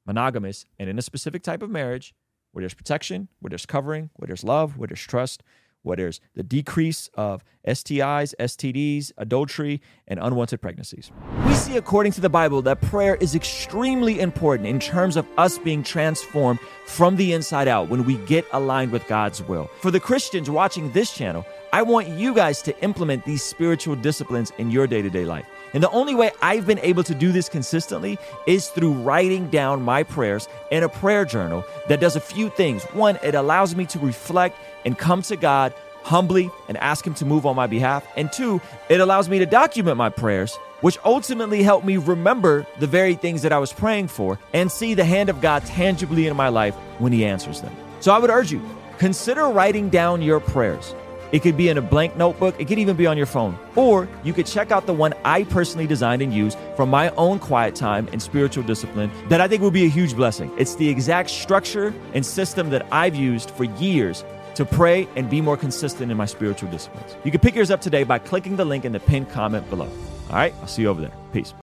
monogamous 0.07 0.65
and 0.79 0.89
in 0.89 0.99
a 0.99 1.03
specific 1.03 1.43
type 1.43 1.63
of 1.63 1.69
marriage 1.69 2.15
where 2.53 2.63
there's 2.63 2.73
protection, 2.73 3.29
where 3.41 3.51
there's 3.51 3.67
covering, 3.67 4.09
where 4.17 4.29
there's 4.29 4.45
love, 4.45 4.79
where 4.79 4.87
there's 4.87 5.03
trust, 5.03 5.43
where 5.89 5.97
there's 5.97 6.21
the 6.35 6.43
decrease 6.43 7.11
of 7.15 7.43
STIs, 7.67 8.35
STDs, 8.39 9.13
adultery, 9.19 9.81
and 10.07 10.21
unwanted 10.23 10.61
pregnancies. 10.61 11.11
We 11.47 11.55
see, 11.55 11.77
according 11.77 12.13
to 12.13 12.21
the 12.21 12.29
Bible, 12.29 12.63
that 12.63 12.81
prayer 12.81 13.17
is 13.17 13.35
extremely 13.35 14.21
important 14.21 14.69
in 14.69 14.79
terms 14.79 15.17
of 15.17 15.27
us 15.37 15.59
being 15.59 15.83
transformed 15.83 16.61
from 16.87 17.17
the 17.17 17.33
inside 17.33 17.69
out 17.69 17.89
when 17.89 18.05
we 18.05 18.17
get 18.27 18.47
aligned 18.53 18.93
with 18.93 19.07
God's 19.09 19.43
will. 19.43 19.69
For 19.81 19.91
the 19.91 20.01
Christians 20.01 20.49
watching 20.49 20.93
this 20.93 21.13
channel, 21.13 21.45
I 21.73 21.83
want 21.83 22.09
you 22.09 22.33
guys 22.35 22.63
to 22.63 22.83
implement 22.83 23.25
these 23.25 23.43
spiritual 23.43 23.97
disciplines 23.97 24.53
in 24.59 24.71
your 24.71 24.87
day 24.87 25.03
to 25.03 25.11
day 25.11 25.25
life. 25.25 25.47
And 25.75 25.83
the 25.83 25.91
only 25.91 26.15
way 26.15 26.31
I've 26.41 26.67
been 26.67 26.79
able 26.81 27.05
to 27.05 27.15
do 27.15 27.33
this 27.33 27.49
consistently 27.49 28.19
is 28.47 28.69
through 28.69 28.93
writing 28.93 29.49
down 29.51 29.83
my 29.83 30.03
prayers 30.03 30.49
in 30.71 30.83
a 30.83 30.89
prayer 30.89 31.25
journal 31.25 31.65
that 31.89 32.01
does 32.01 32.17
a 32.17 32.21
few 32.21 32.51
things. 32.51 32.85
One, 32.85 33.19
it 33.23 33.35
allows 33.35 33.75
me 33.75 33.87
to 33.87 33.99
reflect 33.99 34.57
and 34.85 34.97
come 34.97 35.23
to 35.23 35.37
God 35.37 35.75
humbly 36.03 36.51
and 36.69 36.77
ask 36.79 37.07
Him 37.07 37.15
to 37.15 37.27
move 37.27 37.45
on 37.45 37.55
my 37.55 37.67
behalf. 37.67 38.07
And 38.17 38.33
two, 38.33 38.61
it 38.89 39.01
allows 39.01 39.29
me 39.29 39.39
to 39.41 39.47
document 39.47 39.97
my 39.99 40.09
prayers, 40.09 40.57
which 40.81 40.99
ultimately 41.05 41.63
help 41.63 41.85
me 41.85 41.97
remember 41.99 42.67
the 42.79 42.87
very 42.87 43.15
things 43.15 43.43
that 43.43 43.53
I 43.53 43.59
was 43.59 43.73
praying 43.73 44.09
for 44.09 44.39
and 44.55 44.73
see 44.73 44.95
the 44.95 45.05
hand 45.05 45.29
of 45.29 45.41
God 45.41 45.67
tangibly 45.67 46.27
in 46.27 46.37
my 46.37 46.49
life 46.49 46.75
when 46.99 47.13
He 47.13 47.25
answers 47.25 47.61
them. 47.61 47.75
So 48.01 48.13
I 48.13 48.19
would 48.19 48.31
urge 48.31 48.51
you, 48.51 48.63
consider 48.99 49.49
writing 49.49 49.91
down 49.91 50.23
your 50.23 50.41
prayers. 50.41 50.95
It 51.31 51.41
could 51.41 51.57
be 51.57 51.69
in 51.69 51.79
a 51.79 51.83
blank 51.83 52.17
notebook. 52.17 52.55
It 52.59 52.67
could 52.67 52.79
even 52.79 52.97
be 52.97 53.07
on 53.07 53.17
your 53.17 53.27
phone. 53.27 53.59
Or 53.77 54.09
you 54.25 54.33
could 54.33 54.47
check 54.47 54.71
out 54.71 54.87
the 54.87 54.95
one 54.95 55.15
I 55.25 55.45
personally 55.45 55.87
designed 55.87 56.23
and 56.23 56.33
used 56.33 56.59
from 56.77 56.89
my 56.89 57.11
own 57.11 57.39
quiet 57.39 57.75
time 57.75 58.09
and 58.13 58.23
spiritual 58.23 58.63
discipline 58.65 59.11
that 59.29 59.41
I 59.41 59.49
think 59.49 59.63
will 59.63 59.71
be 59.71 59.85
a 59.85 59.91
huge 59.91 60.15
blessing. 60.15 60.51
It's 60.57 60.77
the 60.77 60.89
exact 60.89 61.31
structure 61.31 61.93
and 62.15 62.25
system 62.25 62.71
that 62.71 62.87
I've 62.91 63.15
used 63.15 63.51
for 63.51 63.65
years 63.65 64.25
to 64.55 64.65
pray 64.65 65.07
and 65.15 65.31
be 65.31 65.41
more 65.41 65.57
consistent 65.57 66.11
in 66.11 66.17
my 66.17 66.27
spiritual 66.27 66.71
disciplines. 66.71 67.17
You 67.25 67.31
can 67.31 67.41
pick 67.41 67.55
yours 67.55 67.71
up 67.71 67.81
today 67.81 68.05
by 68.05 68.19
clicking 68.19 68.57
the 68.57 68.65
link 68.65 68.85
in 68.85 68.93
the 68.93 69.01
pinned 69.01 69.31
comment 69.31 69.69
below. 69.71 69.89
All 70.31 70.37
right, 70.37 70.55
I'll 70.61 70.67
see 70.67 70.83
you 70.83 70.89
over 70.89 71.01
there. 71.01 71.13
Peace. 71.33 71.55